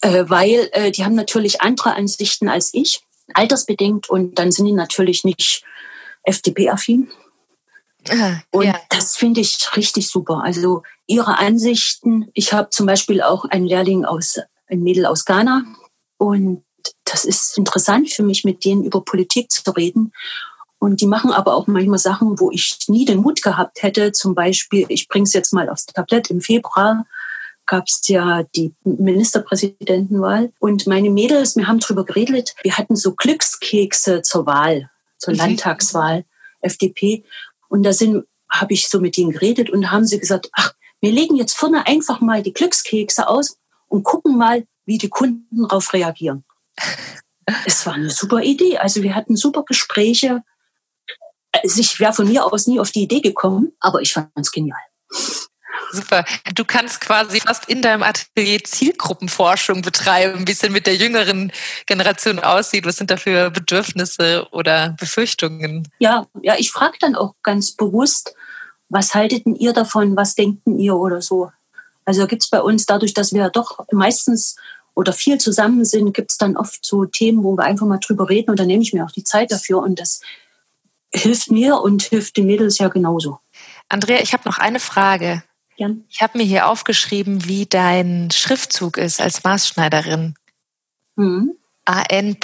Äh, 0.00 0.24
weil 0.28 0.68
äh, 0.72 0.90
die 0.90 1.04
haben 1.04 1.14
natürlich 1.14 1.60
andere 1.60 1.94
Ansichten 1.94 2.48
als 2.48 2.72
ich, 2.72 3.02
altersbedingt, 3.34 4.08
und 4.08 4.38
dann 4.38 4.52
sind 4.52 4.66
die 4.66 4.72
natürlich 4.72 5.24
nicht 5.24 5.64
FDP-affin. 6.22 7.08
Ah, 8.10 8.40
und 8.50 8.66
ja. 8.66 8.76
das 8.90 9.16
finde 9.16 9.40
ich 9.40 9.58
richtig 9.76 10.08
super. 10.08 10.42
Also 10.44 10.82
ihre 11.06 11.38
Ansichten. 11.38 12.30
Ich 12.34 12.52
habe 12.52 12.70
zum 12.70 12.86
Beispiel 12.86 13.22
auch 13.22 13.44
einen 13.46 13.66
Lehrling 13.66 14.04
aus, 14.04 14.38
ein 14.68 14.82
Mädel 14.82 15.06
aus 15.06 15.24
Ghana. 15.24 15.64
Und 16.18 16.64
das 17.04 17.24
ist 17.24 17.58
interessant 17.58 18.10
für 18.10 18.22
mich, 18.22 18.44
mit 18.44 18.64
denen 18.64 18.84
über 18.84 19.04
Politik 19.04 19.50
zu 19.50 19.68
reden. 19.72 20.12
Und 20.78 21.00
die 21.00 21.06
machen 21.06 21.32
aber 21.32 21.54
auch 21.54 21.66
manchmal 21.66 21.98
Sachen, 21.98 22.38
wo 22.38 22.50
ich 22.50 22.78
nie 22.88 23.04
den 23.04 23.20
Mut 23.20 23.42
gehabt 23.42 23.82
hätte. 23.82 24.12
Zum 24.12 24.34
Beispiel, 24.34 24.86
ich 24.88 25.08
bringe 25.08 25.24
es 25.24 25.32
jetzt 25.32 25.52
mal 25.52 25.68
aufs 25.68 25.86
Tablett, 25.86 26.30
im 26.30 26.40
Februar 26.40 27.06
gab 27.66 27.84
es 27.86 28.06
ja 28.08 28.44
die 28.54 28.74
Ministerpräsidentenwahl. 28.84 30.52
Und 30.58 30.86
meine 30.86 31.10
Mädels, 31.10 31.56
wir 31.56 31.66
haben 31.66 31.80
darüber 31.80 32.04
geredet, 32.04 32.54
wir 32.62 32.78
hatten 32.78 32.96
so 32.96 33.14
Glückskekse 33.14 34.22
zur 34.22 34.46
Wahl, 34.46 34.90
zur 35.18 35.34
mhm. 35.34 35.40
Landtagswahl, 35.40 36.24
FDP. 36.60 37.24
Und 37.68 37.82
da 37.82 37.92
sind, 37.92 38.24
habe 38.50 38.72
ich 38.72 38.88
so 38.88 39.00
mit 39.00 39.18
ihnen 39.18 39.32
geredet 39.32 39.70
und 39.70 39.90
haben 39.90 40.06
sie 40.06 40.18
gesagt, 40.18 40.48
ach, 40.52 40.74
wir 41.00 41.12
legen 41.12 41.36
jetzt 41.36 41.54
vorne 41.54 41.86
einfach 41.86 42.20
mal 42.20 42.42
die 42.42 42.52
Glückskekse 42.52 43.28
aus 43.28 43.58
und 43.88 44.04
gucken 44.04 44.38
mal, 44.38 44.64
wie 44.84 44.98
die 44.98 45.08
Kunden 45.08 45.62
darauf 45.62 45.92
reagieren. 45.92 46.44
es 47.66 47.84
war 47.86 47.94
eine 47.94 48.10
super 48.10 48.42
Idee. 48.42 48.78
Also 48.78 49.02
wir 49.02 49.14
hatten 49.14 49.36
super 49.36 49.64
Gespräche 49.64 50.42
also 51.62 51.80
ich 51.80 51.98
wäre 52.00 52.12
von 52.12 52.28
mir 52.28 52.44
aus 52.44 52.66
nie 52.66 52.80
auf 52.80 52.90
die 52.90 53.02
Idee 53.02 53.20
gekommen, 53.20 53.72
aber 53.80 54.00
ich 54.00 54.12
fand 54.12 54.30
es 54.34 54.52
genial. 54.52 54.78
Super. 55.92 56.24
Du 56.54 56.64
kannst 56.64 57.00
quasi 57.00 57.40
fast 57.40 57.68
in 57.68 57.82
deinem 57.82 58.02
Atelier 58.02 58.62
Zielgruppenforschung 58.62 59.82
betreiben, 59.82 60.46
wie 60.46 60.52
es 60.52 60.58
denn 60.58 60.72
mit 60.72 60.86
der 60.86 60.96
jüngeren 60.96 61.52
Generation 61.86 62.38
aussieht. 62.38 62.86
Was 62.86 62.96
sind 62.96 63.10
da 63.10 63.16
für 63.16 63.50
Bedürfnisse 63.50 64.46
oder 64.50 64.96
Befürchtungen? 64.98 65.88
Ja, 65.98 66.26
ja, 66.42 66.54
ich 66.58 66.70
frage 66.70 66.96
dann 67.00 67.14
auch 67.14 67.34
ganz 67.42 67.72
bewusst, 67.72 68.34
was 68.88 69.14
haltet 69.14 69.44
ihr 69.46 69.72
davon, 69.72 70.16
was 70.16 70.34
denken 70.34 70.78
ihr 70.78 70.96
oder 70.96 71.22
so. 71.22 71.50
Also 72.04 72.26
gibt 72.26 72.42
es 72.42 72.50
bei 72.50 72.60
uns 72.60 72.86
dadurch, 72.86 73.14
dass 73.14 73.32
wir 73.32 73.50
doch 73.50 73.84
meistens 73.90 74.56
oder 74.94 75.12
viel 75.12 75.38
zusammen 75.38 75.84
sind, 75.84 76.14
gibt 76.14 76.30
es 76.30 76.38
dann 76.38 76.56
oft 76.56 76.84
so 76.84 77.04
Themen, 77.04 77.44
wo 77.44 77.56
wir 77.56 77.64
einfach 77.64 77.86
mal 77.86 77.98
drüber 77.98 78.28
reden 78.28 78.50
und 78.50 78.58
dann 78.58 78.66
nehme 78.66 78.82
ich 78.82 78.92
mir 78.92 79.04
auch 79.04 79.10
die 79.10 79.24
Zeit 79.24 79.52
dafür 79.52 79.82
und 79.82 80.00
das 80.00 80.20
hilft 81.12 81.50
mir 81.50 81.80
und 81.80 82.02
hilft 82.02 82.36
den 82.36 82.46
Mädels 82.46 82.78
ja 82.78 82.88
genauso. 82.88 83.38
Andrea, 83.88 84.20
ich 84.20 84.32
habe 84.32 84.48
noch 84.48 84.58
eine 84.58 84.80
Frage. 84.80 85.42
Ja. 85.76 85.90
Ich 86.08 86.22
habe 86.22 86.38
mir 86.38 86.44
hier 86.44 86.68
aufgeschrieben, 86.68 87.44
wie 87.44 87.66
dein 87.66 88.30
Schriftzug 88.30 88.96
ist 88.96 89.20
als 89.20 89.44
Maßschneiderin. 89.44 90.34
Mhm. 91.16 91.52
AN. 91.84 92.36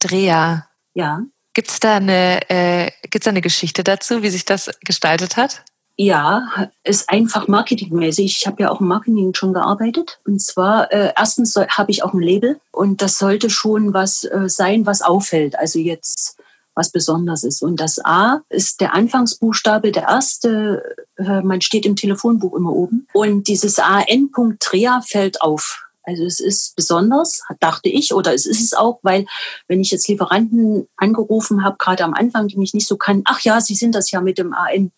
Dreher. 0.00 0.68
Ja. 0.94 1.22
Gibt 1.54 1.70
es 1.70 1.80
da, 1.80 1.96
eine, 1.96 2.50
äh, 2.50 2.90
da 3.10 3.30
eine 3.30 3.40
Geschichte 3.40 3.84
dazu, 3.84 4.22
wie 4.22 4.30
sich 4.30 4.44
das 4.44 4.70
gestaltet 4.84 5.36
hat? 5.36 5.64
Ja, 5.96 6.68
ist 6.82 7.08
einfach 7.08 7.46
marketingmäßig. 7.46 8.38
Ich 8.40 8.46
habe 8.48 8.64
ja 8.64 8.70
auch 8.70 8.80
im 8.80 8.88
Marketing 8.88 9.32
schon 9.32 9.52
gearbeitet. 9.52 10.18
Und 10.26 10.42
zwar, 10.42 10.92
äh, 10.92 11.12
erstens 11.16 11.54
habe 11.54 11.92
ich 11.92 12.02
auch 12.02 12.12
ein 12.12 12.20
Label 12.20 12.60
und 12.72 13.00
das 13.00 13.16
sollte 13.16 13.48
schon 13.48 13.94
was 13.94 14.24
äh, 14.24 14.48
sein, 14.48 14.86
was 14.86 15.02
auffällt. 15.02 15.56
Also 15.56 15.78
jetzt 15.78 16.36
was 16.74 16.90
besonders 16.90 17.44
ist. 17.44 17.62
Und 17.62 17.80
das 17.80 18.04
A 18.04 18.40
ist 18.48 18.80
der 18.80 18.94
Anfangsbuchstabe, 18.94 19.92
der 19.92 20.04
erste, 20.04 20.82
äh, 21.16 21.40
man 21.40 21.60
steht 21.60 21.86
im 21.86 21.96
Telefonbuch 21.96 22.54
immer 22.54 22.72
oben. 22.72 23.06
Und 23.12 23.48
dieses 23.48 23.78
AN. 23.78 24.30
Trea 24.58 25.00
fällt 25.02 25.40
auf. 25.40 25.84
Also 26.02 26.24
es 26.24 26.38
ist 26.38 26.76
besonders, 26.76 27.42
dachte 27.60 27.88
ich, 27.88 28.12
oder 28.12 28.34
es 28.34 28.44
ist 28.44 28.60
es 28.60 28.74
auch, 28.74 28.98
weil 29.02 29.24
wenn 29.68 29.80
ich 29.80 29.90
jetzt 29.90 30.06
Lieferanten 30.06 30.86
angerufen 30.96 31.64
habe, 31.64 31.76
gerade 31.78 32.04
am 32.04 32.12
Anfang, 32.12 32.46
die 32.48 32.58
mich 32.58 32.74
nicht 32.74 32.86
so 32.86 32.98
kannten, 32.98 33.24
ach 33.26 33.40
ja, 33.40 33.60
Sie 33.60 33.74
sind 33.74 33.94
das 33.94 34.10
ja 34.10 34.20
mit 34.20 34.36
dem 34.36 34.52
AN. 34.52 34.92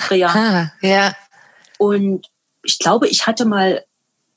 Trea. 0.00 0.72
Ja. 0.82 1.14
Und 1.78 2.26
ich 2.62 2.78
glaube, 2.78 3.08
ich 3.08 3.26
hatte 3.26 3.46
mal 3.46 3.84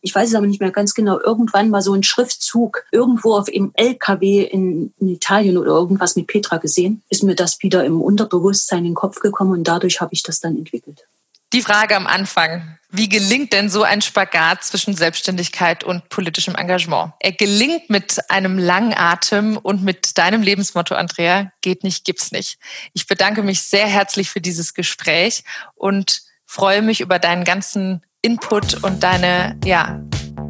ich 0.02 0.16
weiß 0.16 0.30
es 0.30 0.36
aber 0.36 0.48
nicht 0.48 0.62
mehr 0.62 0.72
ganz 0.72 0.94
genau, 0.94 1.20
irgendwann 1.20 1.70
mal 1.70 1.82
so 1.82 1.94
ein 1.94 2.04
Schriftzug 2.04 2.86
irgendwo 2.92 3.36
auf 3.36 3.46
dem 3.46 3.72
LKW 3.76 4.44
in, 4.44 4.94
in, 5.00 5.10
Italien 5.10 5.58
oder 5.58 5.72
irgendwas 5.72 6.16
mit 6.16 6.28
Petra 6.28 6.58
gesehen, 6.58 7.04
ist 7.10 7.24
mir 7.24 7.36
das 7.36 7.62
wieder 7.62 7.84
im 7.86 8.02
Unterbewusstsein 8.02 8.80
in 8.80 8.92
den 8.92 8.94
Kopf 8.96 9.20
gekommen 9.20 9.52
und 9.52 9.64
dadurch 9.68 10.02
habe 10.02 10.14
ich 10.14 10.24
das 10.24 10.40
dann 10.40 10.58
entwickelt. 10.58 11.06
Die 11.52 11.62
Frage 11.62 11.96
am 11.96 12.06
Anfang. 12.06 12.78
Wie 12.92 13.10
gelingt 13.10 13.54
denn 13.54 13.70
so 13.70 13.84
ein 13.84 14.02
Spagat 14.02 14.64
zwischen 14.64 14.96
Selbstständigkeit 14.96 15.84
und 15.84 16.10
politischem 16.10 16.56
Engagement? 16.56 17.14
Er 17.20 17.32
gelingt 17.32 17.90
mit 17.90 18.20
einem 18.30 18.58
langen 18.58 18.94
Atem 18.96 19.58
und 19.58 19.84
mit 19.84 20.18
deinem 20.18 20.42
Lebensmotto, 20.42 20.96
Andrea, 20.96 21.52
geht 21.62 21.84
nicht, 21.84 22.06
gibt's 22.06 22.32
nicht. 22.32 22.60
Ich 22.94 23.08
bedanke 23.08 23.42
mich 23.44 23.64
sehr 23.64 23.88
herzlich 23.88 24.30
für 24.30 24.42
dieses 24.42 24.74
Gespräch 24.74 25.44
und 25.76 26.22
freue 26.46 26.82
mich 26.82 27.02
über 27.02 27.20
deinen 27.20 27.44
ganzen 27.44 28.04
Input 28.22 28.84
und 28.84 29.02
deine 29.02 29.56
ja, 29.64 30.02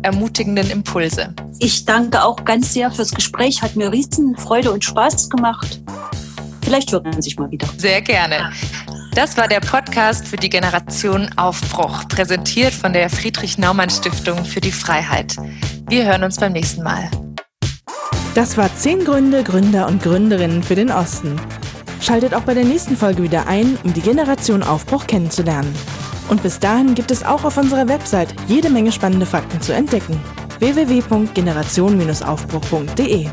ermutigenden 0.02 0.72
Impulse. 0.72 1.36
Ich 1.60 1.86
danke 1.86 2.24
auch 2.24 2.44
ganz 2.44 2.74
sehr 2.74 2.90
fürs 2.90 3.12
Gespräch. 3.12 3.62
Hat 3.62 3.76
mir 3.76 3.92
riesen 3.92 4.36
Freude 4.38 4.72
und 4.72 4.84
Spaß 4.84 5.30
gemacht. 5.30 5.80
Vielleicht 6.64 6.92
hört 6.92 7.06
man 7.06 7.22
sich 7.22 7.38
mal 7.38 7.52
wieder. 7.52 7.68
Sehr 7.78 8.02
gerne. 8.02 8.52
Das 9.14 9.38
war 9.38 9.48
der 9.48 9.60
Podcast 9.60 10.28
für 10.28 10.38
die 10.38 10.50
Generation 10.50 11.30
Aufbruch, 11.36 12.08
präsentiert 12.08 12.74
von 12.74 12.94
der 12.94 13.08
Friedrich-Naumann-Stiftung 13.08 14.46
für 14.46 14.62
die 14.62 14.72
Freiheit. 14.72 15.36
Wir 15.90 16.06
hören 16.06 16.24
uns 16.24 16.38
beim 16.38 16.54
nächsten 16.54 16.82
Mal. 16.82 17.10
Das 18.34 18.58
war 18.58 18.76
10 18.76 19.06
Gründe, 19.06 19.44
Gründer 19.44 19.88
und 19.88 20.02
Gründerinnen 20.02 20.64
für 20.64 20.76
den 20.76 20.90
Osten. 20.90 21.40
Schaltet 22.02 22.34
auch 22.34 22.42
bei 22.42 22.56
der 22.56 22.66
nächsten 22.66 22.98
Folge 22.98 23.22
wieder 23.22 23.46
ein, 23.48 23.78
um 23.84 23.94
die 23.94 24.02
Generation 24.02 24.64
Aufbruch 24.64 25.06
kennenzulernen. 25.06 25.76
Und 26.30 26.44
bis 26.44 26.60
dahin 26.60 26.96
gibt 26.96 27.12
es 27.12 27.26
auch 27.26 27.44
auf 27.44 27.58
unserer 27.58 27.88
Website 27.88 28.34
jede 28.48 28.70
Menge 28.70 28.92
spannende 28.92 29.26
Fakten 29.26 29.60
zu 29.62 29.74
entdecken. 29.74 30.22
www.generation-aufbruch.de 30.60 33.28